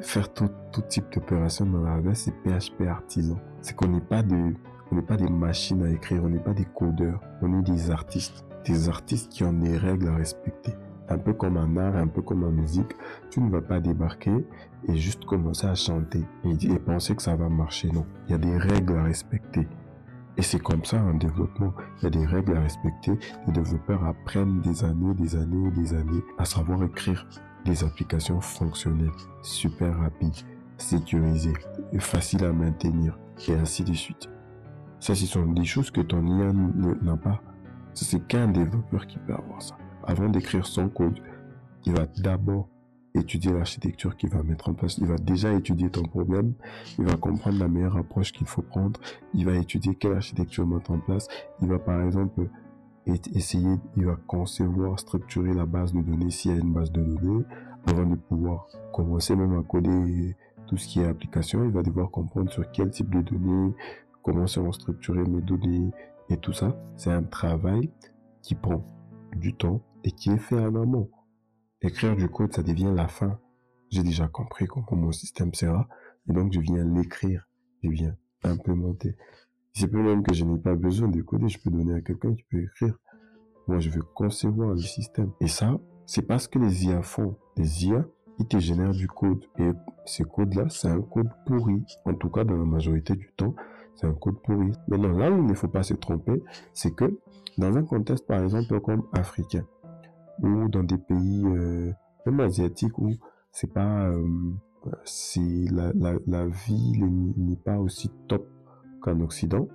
faire 0.00 0.32
tout, 0.32 0.50
tout 0.72 0.82
type 0.82 1.12
d'opération 1.12 1.66
dans 1.66 1.82
la 1.82 1.96
web, 1.96 2.14
c'est 2.14 2.32
PHP 2.42 2.86
artisan. 2.88 3.38
C'est 3.60 3.76
qu'on 3.76 3.88
n'est 3.88 4.00
pas 4.00 4.22
n'est 4.22 5.02
pas 5.02 5.16
des 5.16 5.28
machines 5.28 5.82
à 5.84 5.90
écrire, 5.90 6.24
on 6.24 6.28
n'est 6.28 6.40
pas 6.40 6.54
des 6.54 6.64
codeurs, 6.64 7.20
on 7.42 7.58
est 7.58 7.62
des 7.62 7.90
artistes. 7.90 8.44
Des 8.64 8.88
artistes 8.88 9.30
qui 9.30 9.44
ont 9.44 9.52
des 9.52 9.76
règles 9.76 10.08
à 10.08 10.16
respecter. 10.16 10.72
Un 11.08 11.18
peu 11.18 11.32
comme 11.32 11.56
en 11.56 11.76
art, 11.76 11.96
un 11.96 12.06
peu 12.06 12.22
comme 12.22 12.44
en 12.44 12.50
musique, 12.50 12.94
tu 13.30 13.40
ne 13.40 13.50
vas 13.50 13.62
pas 13.62 13.80
débarquer 13.80 14.46
et 14.88 14.96
juste 14.96 15.24
commencer 15.24 15.66
à 15.66 15.74
chanter 15.74 16.22
et, 16.44 16.66
et 16.66 16.78
penser 16.78 17.16
que 17.16 17.22
ça 17.22 17.34
va 17.36 17.48
marcher. 17.48 17.90
Non, 17.90 18.06
il 18.26 18.32
y 18.32 18.34
a 18.34 18.38
des 18.38 18.56
règles 18.56 18.96
à 18.96 19.04
respecter. 19.04 19.66
Et 20.36 20.42
c'est 20.42 20.60
comme 20.60 20.84
ça 20.84 21.02
en 21.02 21.14
développement. 21.14 21.74
Il 21.98 22.04
y 22.04 22.06
a 22.06 22.10
des 22.10 22.26
règles 22.26 22.56
à 22.56 22.60
respecter. 22.60 23.12
Les 23.46 23.52
développeurs 23.52 24.04
apprennent 24.04 24.60
des 24.60 24.84
années, 24.84 25.14
des 25.14 25.34
années, 25.34 25.70
des 25.72 25.94
années 25.94 26.22
à 26.38 26.44
savoir 26.44 26.82
écrire 26.84 27.26
des 27.64 27.84
applications 27.84 28.40
fonctionnelles, 28.40 29.10
super 29.42 29.98
rapides, 29.98 30.36
sécurisées, 30.78 31.54
et 31.92 32.00
faciles 32.00 32.44
à 32.44 32.52
maintenir, 32.52 33.18
et 33.48 33.54
ainsi 33.54 33.84
de 33.84 33.92
suite. 33.92 34.28
Ça, 34.98 35.14
ce 35.14 35.26
sont 35.26 35.46
des 35.46 35.64
choses 35.64 35.90
que 35.90 36.00
ton 36.00 36.26
IA 36.26 36.52
n'a 37.02 37.16
pas. 37.16 37.42
C'est 37.94 38.26
qu'un 38.26 38.48
développeur 38.48 39.06
qui 39.06 39.18
peut 39.18 39.34
avoir 39.34 39.60
ça. 39.62 39.76
Avant 40.04 40.28
d'écrire 40.28 40.66
son 40.66 40.88
code, 40.88 41.20
il 41.86 41.92
va 41.92 42.06
d'abord 42.18 42.68
étudier 43.14 43.52
l'architecture 43.52 44.16
qu'il 44.16 44.30
va 44.30 44.42
mettre 44.42 44.68
en 44.68 44.74
place. 44.74 44.98
Il 44.98 45.06
va 45.06 45.16
déjà 45.16 45.52
étudier 45.52 45.90
ton 45.90 46.02
problème. 46.02 46.54
Il 46.98 47.04
va 47.04 47.16
comprendre 47.16 47.58
la 47.58 47.68
meilleure 47.68 47.96
approche 47.96 48.32
qu'il 48.32 48.46
faut 48.46 48.62
prendre. 48.62 49.00
Il 49.34 49.46
va 49.46 49.54
étudier 49.56 49.94
quelle 49.94 50.14
architecture 50.14 50.66
mettre 50.66 50.90
en 50.92 50.98
place. 50.98 51.26
Il 51.60 51.68
va 51.68 51.78
par 51.78 52.00
exemple 52.02 52.48
essayer, 53.06 53.76
il 53.96 54.04
va 54.06 54.16
concevoir, 54.26 54.98
structurer 54.98 55.52
la 55.54 55.66
base 55.66 55.92
de 55.92 56.00
données 56.00 56.30
s'il 56.30 56.52
y 56.52 56.54
a 56.54 56.58
une 56.58 56.72
base 56.72 56.92
de 56.92 57.02
données, 57.02 57.44
avant 57.86 58.06
de 58.06 58.16
pouvoir 58.16 58.66
commencer 58.92 59.34
même 59.34 59.58
à 59.58 59.62
coder 59.62 60.36
tout 60.66 60.76
ce 60.76 60.86
qui 60.86 61.00
est 61.00 61.06
application, 61.06 61.64
il 61.64 61.70
va 61.70 61.82
devoir 61.82 62.10
comprendre 62.10 62.50
sur 62.50 62.70
quel 62.70 62.90
type 62.90 63.10
de 63.14 63.22
données, 63.22 63.74
comment 64.22 64.46
seront 64.46 64.72
structurées 64.72 65.24
mes 65.24 65.40
données 65.40 65.90
et 66.28 66.36
tout 66.36 66.52
ça. 66.52 66.76
C'est 66.96 67.10
un 67.10 67.24
travail 67.24 67.90
qui 68.42 68.54
prend 68.54 68.84
du 69.36 69.54
temps 69.54 69.82
et 70.04 70.12
qui 70.12 70.30
est 70.30 70.38
fait 70.38 70.58
en 70.58 70.74
amont. 70.76 71.10
Écrire 71.82 72.14
du 72.14 72.28
code, 72.28 72.52
ça 72.52 72.62
devient 72.62 72.92
la 72.94 73.08
fin. 73.08 73.38
j'ai 73.90 74.02
déjà 74.02 74.28
compris 74.28 74.66
comment 74.66 74.86
mon 74.92 75.12
système 75.12 75.52
sera, 75.54 75.88
et 76.28 76.32
donc 76.32 76.52
je 76.52 76.60
viens 76.60 76.84
l'écrire, 76.84 77.48
je 77.82 77.90
viens 77.90 78.16
implémenter. 78.44 79.16
C'est 79.72 79.88
peut 79.88 80.02
même 80.02 80.22
que 80.22 80.34
je 80.34 80.44
n'ai 80.44 80.58
pas 80.58 80.74
besoin 80.74 81.08
de 81.08 81.22
coder, 81.22 81.48
je 81.48 81.58
peux 81.60 81.70
donner 81.70 81.94
à 81.94 82.00
quelqu'un 82.00 82.34
qui 82.34 82.42
peut 82.44 82.62
écrire. 82.62 82.98
Moi, 83.68 83.78
je 83.78 83.90
veux 83.90 84.02
concevoir 84.02 84.70
le 84.70 84.78
système. 84.78 85.30
Et 85.40 85.48
ça, 85.48 85.78
c'est 86.06 86.22
parce 86.22 86.48
que 86.48 86.58
les 86.58 86.86
IA 86.86 87.02
font. 87.02 87.36
Les 87.56 87.86
IA, 87.86 88.04
ils 88.38 88.46
te 88.46 88.58
génèrent 88.58 88.92
du 88.92 89.06
code. 89.06 89.44
Et 89.58 89.70
ce 90.04 90.22
code-là, 90.24 90.66
c'est 90.68 90.88
un 90.88 91.00
code 91.00 91.28
pourri. 91.46 91.84
En 92.04 92.14
tout 92.14 92.30
cas, 92.30 92.44
dans 92.44 92.56
la 92.56 92.64
majorité 92.64 93.14
du 93.14 93.32
temps, 93.36 93.54
c'est 93.94 94.06
un 94.06 94.14
code 94.14 94.40
pourri. 94.42 94.72
Maintenant, 94.88 95.12
là 95.12 95.30
où 95.30 95.38
il 95.38 95.46
ne 95.46 95.54
faut 95.54 95.68
pas 95.68 95.82
se 95.82 95.94
tromper, 95.94 96.42
c'est 96.74 96.94
que 96.94 97.18
dans 97.58 97.76
un 97.76 97.84
contexte, 97.84 98.26
par 98.26 98.42
exemple, 98.42 98.80
comme 98.80 99.04
africain, 99.12 99.64
ou 100.42 100.68
dans 100.68 100.82
des 100.82 100.98
pays, 100.98 101.44
euh, 101.46 101.92
même 102.26 102.40
asiatiques, 102.40 102.98
où 102.98 103.12
c'est 103.52 103.72
pas, 103.72 104.08
euh, 104.08 104.26
la, 105.70 105.92
la, 105.94 106.18
la 106.26 106.46
vie 106.46 107.00
n'est 107.36 107.56
pas 107.56 107.78
aussi 107.78 108.10
top 108.26 108.46
qu'en 109.00 109.20
Occident, 109.20 109.68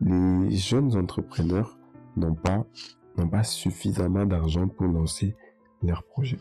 les 0.00 0.50
jeunes 0.50 0.96
entrepreneurs 0.96 1.78
n'ont 2.16 2.34
pas, 2.34 2.64
suffisamment 3.42 4.26
d'argent 4.26 4.68
pour 4.68 4.86
lancer 4.86 5.34
leur 5.82 6.04
projet. 6.04 6.38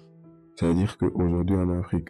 C'est-à-dire 0.56 0.98
qu'aujourd'hui 0.98 1.56
en 1.56 1.70
Afrique, 1.80 2.10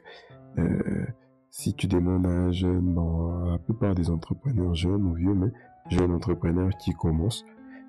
euh, 0.58 1.06
si 1.49 1.73
tu 1.73 1.88
demandes 1.88 2.25
à 2.25 2.30
un 2.30 2.51
jeune, 2.51 2.93
bon, 2.93 3.51
la 3.51 3.58
plupart 3.58 3.95
des 3.95 4.10
entrepreneurs 4.10 4.75
jeunes 4.75 5.06
ou 5.06 5.13
vieux, 5.13 5.34
mais 5.34 5.51
jeunes 5.89 6.12
entrepreneurs 6.12 6.69
qui 6.77 6.91
commencent, 6.93 7.45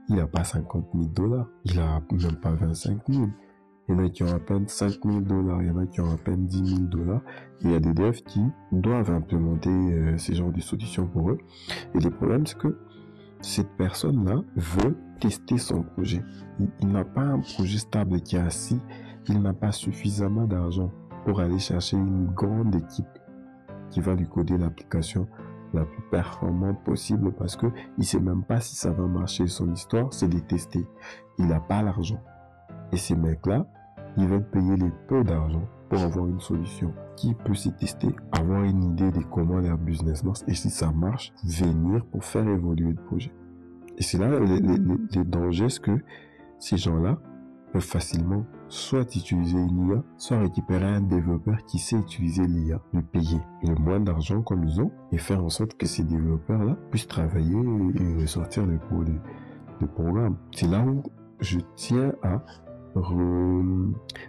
il 0.08 0.16
n'a 0.16 0.26
pas 0.26 0.44
50 0.44 0.86
000 0.94 1.06
dollars, 1.06 1.48
il 1.64 1.78
a 1.78 2.00
même 2.10 2.36
pas 2.36 2.52
25 2.52 3.00
000. 3.08 3.26
Il 3.88 3.94
y 3.94 3.98
en 3.98 4.04
a 4.04 4.08
qui 4.10 4.22
ont 4.22 4.34
à 4.34 4.38
peine 4.38 4.68
5 4.68 4.98
000 5.04 5.20
dollars, 5.20 5.62
il 5.62 5.68
y 5.68 5.70
en 5.70 5.78
a 5.78 5.86
qui 5.86 6.00
ont 6.00 6.12
à 6.12 6.18
peine 6.18 6.46
10 6.46 6.76
000 6.76 6.80
dollars. 6.88 7.22
Il 7.62 7.70
y 7.70 7.74
a 7.74 7.80
des 7.80 7.94
devs 7.94 8.22
qui 8.22 8.42
doivent 8.70 9.10
implémenter 9.10 9.70
euh, 9.70 10.18
ces 10.18 10.34
genres 10.34 10.52
de 10.52 10.60
solutions 10.60 11.06
pour 11.06 11.30
eux. 11.30 11.38
Et 11.94 12.00
le 12.00 12.10
problème, 12.10 12.46
c'est 12.46 12.58
que 12.58 12.78
cette 13.40 13.70
personne-là 13.76 14.42
veut 14.56 14.96
tester 15.20 15.58
son 15.58 15.82
projet. 15.82 16.22
Il, 16.80 16.88
n'a 16.88 17.04
pas 17.04 17.22
un 17.22 17.40
projet 17.40 17.78
stable 17.78 18.20
qui 18.20 18.36
est 18.36 18.40
assis. 18.40 18.80
Il 19.28 19.40
n'a 19.40 19.54
pas 19.54 19.72
suffisamment 19.72 20.46
d'argent 20.46 20.90
pour 21.24 21.40
aller 21.40 21.58
chercher 21.58 21.96
une 21.96 22.26
grande 22.26 22.74
équipe 22.74 23.06
qui 23.90 24.00
va 24.00 24.14
lui 24.14 24.26
coder 24.26 24.58
l'application 24.58 25.26
la 25.74 25.84
plus 25.84 26.02
performante 26.10 26.82
possible 26.84 27.32
parce 27.32 27.56
que 27.56 27.66
il 27.98 28.04
sait 28.04 28.20
même 28.20 28.42
pas 28.42 28.60
si 28.60 28.76
ça 28.76 28.90
va 28.90 29.06
marcher. 29.06 29.46
Son 29.46 29.72
histoire, 29.72 30.12
c'est 30.12 30.28
de 30.28 30.38
tester. 30.38 30.86
Il 31.38 31.46
n'a 31.46 31.60
pas 31.60 31.82
l'argent. 31.82 32.22
Et 32.92 32.96
ces 32.96 33.14
mecs-là, 33.14 33.66
ils 34.18 34.26
veulent 34.26 34.48
payer 34.50 34.76
les 34.76 34.92
peu 35.08 35.24
d'argent 35.24 35.62
pour 35.88 36.00
avoir 36.00 36.26
une 36.26 36.40
solution 36.40 36.92
qui 37.16 37.34
peut 37.34 37.54
s'y 37.54 37.72
tester, 37.72 38.14
avoir 38.32 38.62
une 38.64 38.82
idée 38.82 39.10
de 39.10 39.22
comment 39.22 39.58
leur 39.58 39.78
business 39.78 40.22
marche 40.22 40.40
et 40.46 40.54
si 40.54 40.70
ça 40.70 40.90
marche, 40.92 41.32
venir 41.44 42.04
pour 42.06 42.24
faire 42.24 42.46
évoluer 42.46 42.92
le 42.92 43.02
projet. 43.06 43.32
Et 43.96 44.02
c'est 44.02 44.18
là 44.18 44.38
les, 44.38 44.60
les, 44.60 44.78
les 45.12 45.24
dangers, 45.24 45.66
que 45.82 45.98
ces 46.58 46.76
gens-là 46.76 47.18
peuvent 47.72 47.82
facilement 47.82 48.44
soit 48.68 49.14
utiliser 49.16 49.58
une 49.58 49.88
IA, 49.88 50.02
soit 50.16 50.38
récupérer 50.40 50.84
un 50.84 51.00
développeur 51.00 51.56
qui 51.66 51.78
sait 51.78 51.96
utiliser 51.96 52.46
l'IA, 52.46 52.80
lui 52.92 53.02
payer 53.02 53.40
le 53.62 53.74
moins 53.74 54.00
d'argent 54.00 54.42
comme 54.42 54.64
ils 54.64 54.80
ont 54.80 54.90
et 55.12 55.18
faire 55.18 55.42
en 55.42 55.48
sorte 55.48 55.76
que 55.76 55.86
ces 55.86 56.04
développeurs-là 56.04 56.76
puissent 56.90 57.08
travailler 57.08 57.56
et 57.94 58.22
ressortir 58.22 58.66
le, 58.66 58.78
le 59.80 59.86
programme. 59.86 60.36
C'est 60.52 60.68
là 60.68 60.84
où 60.84 61.02
je 61.40 61.58
tiens 61.76 62.12
à 62.22 62.42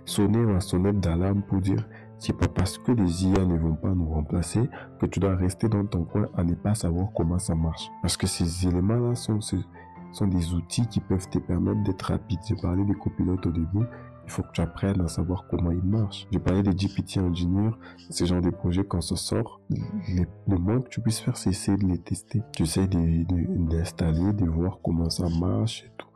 sonner 0.06 0.40
ma 0.40 0.60
sonnette 0.60 1.00
d'alarme 1.00 1.42
pour 1.44 1.60
dire 1.60 1.88
c'est 2.20 2.38
pas 2.38 2.50
parce 2.50 2.78
que 2.78 2.92
les 2.92 3.26
IA 3.28 3.46
ne 3.46 3.58
vont 3.58 3.76
pas 3.76 3.94
nous 3.96 4.10
remplacer 4.10 4.70
que 5.00 5.06
tu 5.06 5.20
dois 5.22 5.36
rester 5.36 5.70
dans 5.70 5.86
ton 5.86 6.04
coin 6.04 6.28
à 6.36 6.44
ne 6.44 6.54
pas 6.54 6.76
savoir 6.76 7.08
comment 7.16 7.40
ça 7.40 7.56
marche. 7.56 7.90
Parce 8.02 8.18
que 8.18 8.28
ces 8.28 8.68
éléments-là 8.68 9.16
sont, 9.16 9.40
sont 9.40 10.28
des 10.28 10.54
outils 10.54 10.86
qui 10.88 11.00
peuvent 11.00 11.30
te 11.30 11.40
permettre 11.40 11.82
d'être 11.84 12.02
rapide. 12.04 12.40
J'ai 12.46 12.58
parlé 12.58 12.84
des 12.84 12.94
copilotes 12.94 13.46
au 13.48 13.52
début. 13.52 13.86
Il 14.26 14.32
faut 14.32 14.44
que 14.44 14.52
tu 14.52 14.62
apprennes 14.62 15.02
à 15.02 15.08
savoir 15.08 15.46
comment 15.50 15.72
ils 15.72 15.82
marchent. 15.82 16.28
J'ai 16.32 16.40
parlé 16.40 16.62
des 16.62 16.72
GPT 16.72 17.18
Engineer, 17.20 17.72
ce 18.10 18.26
genre 18.26 18.42
de 18.42 18.50
projets 18.50 18.84
quand 18.84 19.02
ça 19.02 19.16
sort. 19.16 19.62
le 19.70 20.58
moins 20.58 20.82
que 20.82 20.90
tu 20.90 21.00
puisses 21.00 21.20
faire, 21.20 21.38
c'est 21.38 21.52
essayer 21.52 21.78
de 21.78 21.86
les 21.86 22.00
tester. 22.00 22.44
Tu 22.52 22.64
essaies 22.64 22.88
d'installer, 22.88 24.34
de, 24.34 24.46
de 24.46 24.50
voir 24.50 24.80
comment 24.84 25.10
ça 25.10 25.28
marche 25.40 25.86
et 25.86 25.92
tout 25.98 26.09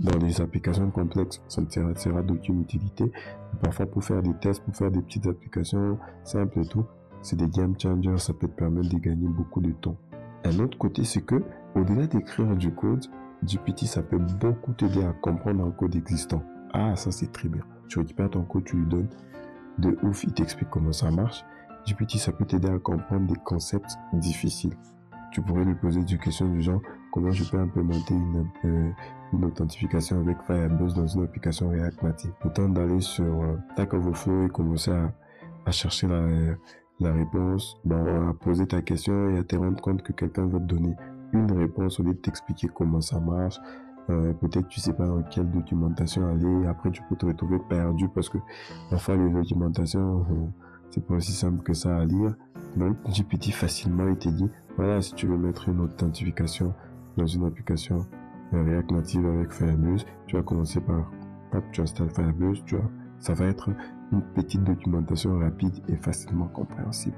dans 0.00 0.18
les 0.18 0.40
applications 0.40 0.90
complexes, 0.90 1.40
ça 1.48 1.62
ne 1.62 1.94
sera, 1.94 2.22
d'aucune 2.22 2.62
utilité. 2.62 3.10
Parfois, 3.62 3.86
pour 3.86 4.04
faire 4.04 4.22
des 4.22 4.34
tests, 4.34 4.62
pour 4.64 4.74
faire 4.74 4.90
des 4.90 5.02
petites 5.02 5.26
applications 5.26 5.98
simples 6.24 6.60
et 6.60 6.66
tout, 6.66 6.84
c'est 7.22 7.36
des 7.36 7.48
game 7.48 7.74
changers, 7.80 8.18
ça 8.18 8.32
peut 8.32 8.48
te 8.48 8.54
permettre 8.54 8.88
de 8.88 8.98
gagner 8.98 9.28
beaucoup 9.28 9.60
de 9.60 9.72
temps. 9.72 9.96
Un 10.44 10.58
autre 10.58 10.76
côté, 10.76 11.04
c'est 11.04 11.22
que, 11.22 11.42
au-delà 11.74 12.06
d'écrire 12.06 12.54
du 12.56 12.70
code, 12.72 13.06
GPT, 13.44 13.86
ça 13.86 14.02
peut 14.02 14.18
beaucoup 14.18 14.72
t'aider 14.72 15.04
à 15.04 15.12
comprendre 15.12 15.64
un 15.64 15.70
code 15.70 15.96
existant. 15.96 16.42
Ah, 16.72 16.96
ça 16.96 17.10
c'est 17.10 17.32
très 17.32 17.48
bien. 17.48 17.62
Tu 17.88 17.98
récupères 17.98 18.30
ton 18.30 18.42
code, 18.42 18.64
tu 18.64 18.76
lui 18.76 18.86
donnes 18.86 19.08
de 19.78 19.96
ouf, 20.02 20.24
il 20.24 20.32
t'explique 20.32 20.70
comment 20.70 20.92
ça 20.92 21.10
marche. 21.10 21.44
GPT, 21.86 22.16
ça 22.16 22.32
peut 22.32 22.44
t'aider 22.44 22.68
à 22.68 22.78
comprendre 22.78 23.26
des 23.26 23.38
concepts 23.44 23.98
difficiles. 24.12 24.74
Tu 25.32 25.42
pourrais 25.42 25.64
lui 25.64 25.74
poser 25.74 26.02
des 26.02 26.16
questions 26.16 26.48
du 26.48 26.62
genre, 26.62 26.80
comment 27.12 27.30
je 27.30 27.44
peux 27.44 27.58
implémenter 27.58 28.14
une, 28.14 28.48
euh, 28.64 28.90
une 29.34 29.44
authentification 29.44 30.20
avec 30.20 30.36
Firebase 30.46 30.94
dans 30.94 31.06
une 31.06 31.24
application 31.24 31.70
React 31.70 32.02
Native. 32.02 32.32
Autant 32.44 32.68
d'aller 32.68 33.00
sur 33.00 33.24
euh, 33.24 33.56
Overflow 33.92 34.46
et 34.46 34.48
commencer 34.48 34.92
à, 34.92 35.70
chercher 35.70 36.08
la, 36.08 37.12
réponse, 37.12 37.76
ben, 37.84 38.30
à 38.30 38.34
poser 38.34 38.66
ta 38.66 38.82
question 38.82 39.30
et 39.30 39.38
à 39.38 39.44
te 39.44 39.56
rendre 39.56 39.80
compte 39.80 40.02
que 40.02 40.12
quelqu'un 40.12 40.46
va 40.46 40.58
te 40.58 40.64
donner 40.64 40.94
une 41.32 41.50
réponse 41.52 42.00
au 42.00 42.02
lieu 42.02 42.14
de 42.14 42.18
t'expliquer 42.18 42.68
comment 42.72 43.00
ça 43.00 43.18
marche. 43.20 43.58
Euh, 44.10 44.34
peut-être 44.34 44.68
tu 44.68 44.80
sais 44.80 44.92
pas 44.92 45.06
dans 45.06 45.22
quelle 45.22 45.50
documentation 45.50 46.26
aller. 46.28 46.66
Après, 46.66 46.90
tu 46.90 47.02
peux 47.08 47.16
te 47.16 47.26
retrouver 47.26 47.58
perdu 47.68 48.08
parce 48.08 48.28
que 48.28 48.38
parfois 48.90 49.16
les 49.16 49.30
documentations, 49.30 50.26
euh, 50.30 50.46
c'est 50.90 51.04
pas 51.04 51.14
aussi 51.14 51.32
simple 51.32 51.62
que 51.62 51.72
ça 51.72 51.96
à 51.96 52.04
lire. 52.04 52.34
Donc, 52.76 52.96
GPT 53.08 53.52
facilement, 53.52 54.08
il 54.08 54.16
te 54.16 54.28
dit, 54.28 54.48
voilà, 54.76 55.00
si 55.00 55.14
tu 55.14 55.26
veux 55.26 55.38
mettre 55.38 55.68
une 55.68 55.80
authentification 55.80 56.74
dans 57.16 57.26
une 57.26 57.46
application 57.46 58.06
React 58.52 58.92
Native 58.92 59.26
avec 59.26 59.52
Firebase. 59.52 60.04
Tu 60.26 60.36
vas 60.36 60.42
commencer 60.42 60.80
par, 60.80 61.10
hop, 61.52 61.64
tu 61.72 61.80
installes 61.80 62.10
Firebase, 62.10 62.62
tu 62.64 62.76
vois, 62.76 62.90
ça 63.18 63.34
va 63.34 63.46
être 63.46 63.70
une 64.12 64.22
petite 64.34 64.62
documentation 64.64 65.38
rapide 65.38 65.82
et 65.88 65.96
facilement 65.96 66.48
compréhensible. 66.48 67.16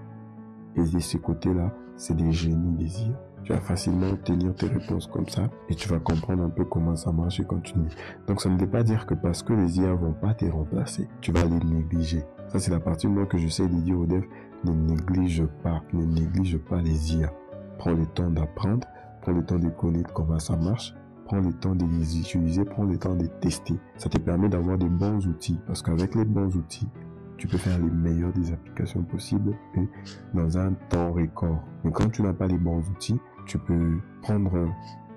Et 0.76 0.82
de 0.82 0.98
ce 0.98 1.16
côté-là, 1.16 1.72
c'est 1.96 2.16
des 2.16 2.32
génies 2.32 2.76
des 2.76 3.02
IA. 3.02 3.20
Tu 3.44 3.52
vas 3.52 3.60
facilement 3.60 4.08
obtenir 4.08 4.54
tes 4.54 4.66
réponses 4.66 5.06
comme 5.06 5.28
ça 5.28 5.48
et 5.68 5.74
tu 5.74 5.88
vas 5.88 6.00
comprendre 6.00 6.42
un 6.42 6.50
peu 6.50 6.64
comment 6.64 6.96
ça 6.96 7.12
marche 7.12 7.38
et 7.38 7.44
continuer. 7.44 7.90
Donc 8.26 8.40
ça 8.40 8.48
ne 8.48 8.58
veut 8.58 8.68
pas 8.68 8.82
dire 8.82 9.06
que 9.06 9.14
parce 9.14 9.42
que 9.42 9.52
les 9.52 9.78
IA 9.78 9.94
vont 9.94 10.14
pas 10.14 10.34
te 10.34 10.46
remplacer, 10.46 11.08
tu 11.20 11.30
vas 11.30 11.44
les 11.44 11.64
négliger. 11.64 12.24
Ça 12.48 12.58
c'est 12.58 12.72
la 12.72 12.80
partie 12.80 13.06
moi 13.06 13.24
que 13.26 13.38
j'essaie 13.38 13.68
de 13.68 13.80
dire 13.80 14.00
aux 14.00 14.06
devs, 14.06 14.26
ne 14.64 14.72
néglige 14.72 15.44
pas, 15.62 15.80
ne 15.92 16.04
néglige 16.04 16.58
pas 16.58 16.82
les 16.82 17.16
IA. 17.16 17.32
Prends 17.78 17.92
le 17.92 18.06
temps 18.06 18.30
d'apprendre, 18.30 18.86
prends 19.22 19.32
le 19.32 19.44
temps 19.44 19.60
de 19.60 19.68
connaître 19.68 20.12
comment 20.12 20.40
ça 20.40 20.56
marche 20.56 20.92
prends 21.26 21.40
le 21.40 21.52
temps 21.52 21.74
de 21.74 21.84
les 21.84 22.18
utiliser, 22.18 22.64
prends 22.64 22.84
le 22.84 22.98
temps 22.98 23.14
de 23.14 23.26
tester. 23.26 23.74
Ça 23.96 24.08
te 24.08 24.18
permet 24.18 24.48
d'avoir 24.48 24.78
des 24.78 24.88
bons 24.88 25.26
outils 25.26 25.58
parce 25.66 25.82
qu'avec 25.82 26.14
les 26.14 26.24
bons 26.24 26.54
outils, 26.56 26.88
tu 27.36 27.46
peux 27.46 27.58
faire 27.58 27.78
les 27.78 27.90
meilleures 27.90 28.32
des 28.32 28.52
applications 28.52 29.02
possibles 29.02 29.52
et 29.74 29.86
dans 30.34 30.56
un 30.56 30.72
temps 30.88 31.12
record. 31.12 31.62
Mais 31.84 31.90
quand 31.90 32.08
tu 32.08 32.22
n'as 32.22 32.32
pas 32.32 32.46
les 32.46 32.58
bons 32.58 32.82
outils, 32.90 33.18
tu 33.44 33.58
peux 33.58 33.98
prendre 34.22 34.68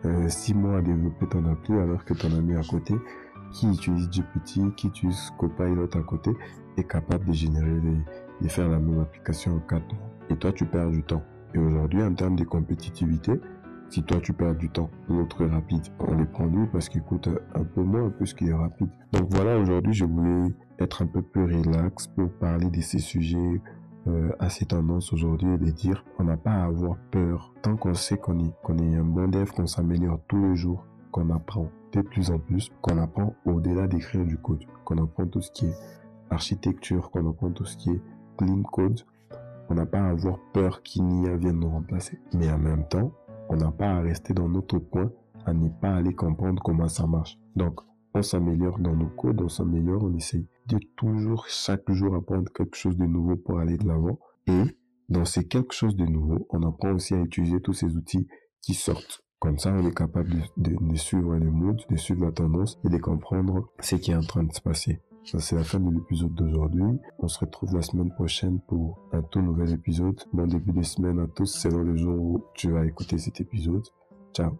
euh, 0.05 0.29
six 0.29 0.53
mois 0.53 0.79
à 0.79 0.81
développer 0.81 1.27
ton 1.27 1.45
appli 1.45 1.73
alors 1.75 2.03
que 2.03 2.13
ton 2.13 2.35
ami 2.37 2.55
à 2.55 2.63
côté 2.63 2.95
qui 3.51 3.67
utilise 3.67 4.09
GPT, 4.09 4.75
qui 4.75 4.87
utilise 4.87 5.31
Copilot 5.37 5.89
à 5.93 6.01
côté 6.01 6.31
est 6.77 6.83
capable 6.83 7.25
de 7.25 7.33
générer, 7.33 7.79
de 8.41 8.47
faire 8.47 8.69
la 8.69 8.79
même 8.79 8.99
application 8.99 9.55
en 9.55 9.59
quatre 9.59 9.87
mois. 9.93 10.09
Et 10.29 10.35
toi, 10.35 10.51
tu 10.51 10.65
perds 10.65 10.91
du 10.91 11.03
temps. 11.03 11.23
Et 11.53 11.57
aujourd'hui, 11.57 12.03
en 12.03 12.13
termes 12.13 12.35
de 12.35 12.43
compétitivité, 12.43 13.33
si 13.89 14.03
toi 14.03 14.19
tu 14.21 14.33
perds 14.33 14.55
du 14.55 14.69
temps, 14.69 14.89
l'autre 15.07 15.43
est 15.43 15.49
rapide, 15.49 15.81
on 15.99 16.15
les 16.15 16.25
prend 16.25 16.45
lui 16.45 16.67
parce 16.67 16.89
qu'il 16.89 17.01
coûte 17.01 17.29
un 17.55 17.63
peu 17.63 17.81
moins 17.81 18.09
plus 18.09 18.33
qu'il 18.33 18.49
est 18.49 18.53
rapide. 18.53 18.89
Donc 19.11 19.27
voilà, 19.31 19.57
aujourd'hui 19.57 19.93
je 19.93 20.05
voulais 20.05 20.53
être 20.79 21.01
un 21.01 21.07
peu 21.07 21.21
plus 21.21 21.45
relax 21.45 22.07
pour 22.07 22.29
parler 22.33 22.69
de 22.69 22.81
ces 22.81 22.99
sujets 22.99 23.61
euh, 24.07 24.31
assez 24.39 24.65
tendance 24.65 25.11
aujourd'hui 25.11 25.53
et 25.53 25.57
de 25.57 25.71
dire 25.71 26.05
on 26.19 26.23
n'a 26.23 26.37
pas 26.37 26.51
à 26.51 26.65
avoir 26.65 26.97
peur 27.11 27.53
tant 27.61 27.75
qu'on 27.75 27.93
sait 27.93 28.17
qu'on 28.17 28.39
est, 28.39 28.53
qu'on 28.63 28.77
est 28.77 28.95
un 28.95 29.03
bon 29.03 29.27
dev, 29.27 29.49
qu'on 29.51 29.67
s'améliore 29.67 30.19
tous 30.27 30.41
les 30.41 30.55
jours, 30.55 30.85
qu'on 31.11 31.29
apprend 31.31 31.69
de 31.91 32.01
plus 32.01 32.31
en 32.31 32.39
plus, 32.39 32.71
qu'on 32.81 32.97
apprend 32.97 33.35
au-delà 33.45 33.87
d'écrire 33.87 34.25
du 34.25 34.37
code, 34.37 34.63
qu'on 34.85 35.03
apprend 35.03 35.25
tout 35.25 35.41
ce 35.41 35.51
qui 35.51 35.65
est 35.65 35.75
architecture, 36.29 37.09
qu'on 37.11 37.29
apprend 37.29 37.49
tout 37.51 37.65
ce 37.65 37.77
qui 37.77 37.91
est 37.91 38.01
clean 38.37 38.61
code. 38.63 39.01
On 39.69 39.75
n'a 39.75 39.85
pas 39.85 39.99
à 39.99 40.09
avoir 40.09 40.39
peur 40.53 40.81
qu'une 40.81 41.23
IA 41.23 41.35
vienne 41.35 41.59
nous 41.59 41.69
remplacer. 41.69 42.19
Mais 42.33 42.51
en 42.51 42.57
même 42.57 42.87
temps, 42.87 43.11
on 43.49 43.57
n'a 43.57 43.71
pas 43.71 43.89
à 43.89 44.01
rester 44.01 44.33
dans 44.33 44.47
notre 44.47 44.77
coin, 44.77 45.11
à 45.45 45.53
ne 45.53 45.69
pas 45.69 45.95
aller 45.95 46.13
comprendre 46.13 46.61
comment 46.63 46.87
ça 46.87 47.07
marche. 47.07 47.37
Donc, 47.55 47.81
on 48.13 48.21
s'améliore 48.21 48.79
dans 48.79 48.95
nos 48.95 49.09
codes, 49.09 49.41
on 49.41 49.49
s'améliore, 49.49 50.03
on 50.03 50.15
essaye 50.15 50.47
de 50.67 50.79
toujours 50.95 51.47
chaque 51.47 51.91
jour 51.91 52.15
apprendre 52.15 52.51
quelque 52.53 52.75
chose 52.75 52.97
de 52.97 53.05
nouveau 53.05 53.35
pour 53.35 53.59
aller 53.59 53.77
de 53.77 53.87
l'avant. 53.87 54.19
Et 54.47 54.63
dans 55.09 55.25
ces 55.25 55.47
quelque 55.47 55.73
chose 55.73 55.95
de 55.95 56.05
nouveau, 56.05 56.47
on 56.51 56.61
apprend 56.63 56.91
aussi 56.93 57.15
à 57.15 57.21
utiliser 57.21 57.59
tous 57.59 57.73
ces 57.73 57.95
outils 57.95 58.27
qui 58.61 58.73
sortent. 58.75 59.23
Comme 59.39 59.57
ça, 59.57 59.73
on 59.73 59.87
est 59.87 59.95
capable 59.95 60.29
de, 60.57 60.75
de, 60.79 60.95
suivre 60.95 61.35
le 61.35 61.49
mood, 61.49 61.79
de 61.89 61.95
suivre 61.95 62.25
la 62.25 62.31
tendance 62.31 62.77
et 62.83 62.89
de 62.89 62.97
comprendre 62.97 63.71
ce 63.79 63.95
qui 63.95 64.11
est 64.11 64.15
en 64.15 64.21
train 64.21 64.43
de 64.43 64.53
se 64.53 64.61
passer. 64.61 65.01
Ça, 65.31 65.37
c'est 65.37 65.55
la 65.55 65.63
fin 65.63 65.79
de 65.79 65.91
l'épisode 65.91 66.33
d'aujourd'hui. 66.33 66.99
On 67.19 67.27
se 67.27 67.37
retrouve 67.37 67.75
la 67.75 67.83
semaine 67.83 68.09
prochaine 68.09 68.59
pour 68.61 68.97
un 69.11 69.21
tout 69.21 69.43
nouvel 69.43 69.71
épisode. 69.71 70.19
Bon 70.33 70.47
début 70.47 70.71
de 70.71 70.81
semaine 70.81 71.19
à 71.19 71.27
tous, 71.27 71.45
selon 71.45 71.83
le 71.83 71.95
jour 71.95 72.19
où 72.19 72.43
tu 72.55 72.71
vas 72.71 72.83
écouter 72.83 73.19
cet 73.19 73.39
épisode. 73.39 73.85
Ciao 74.33 74.57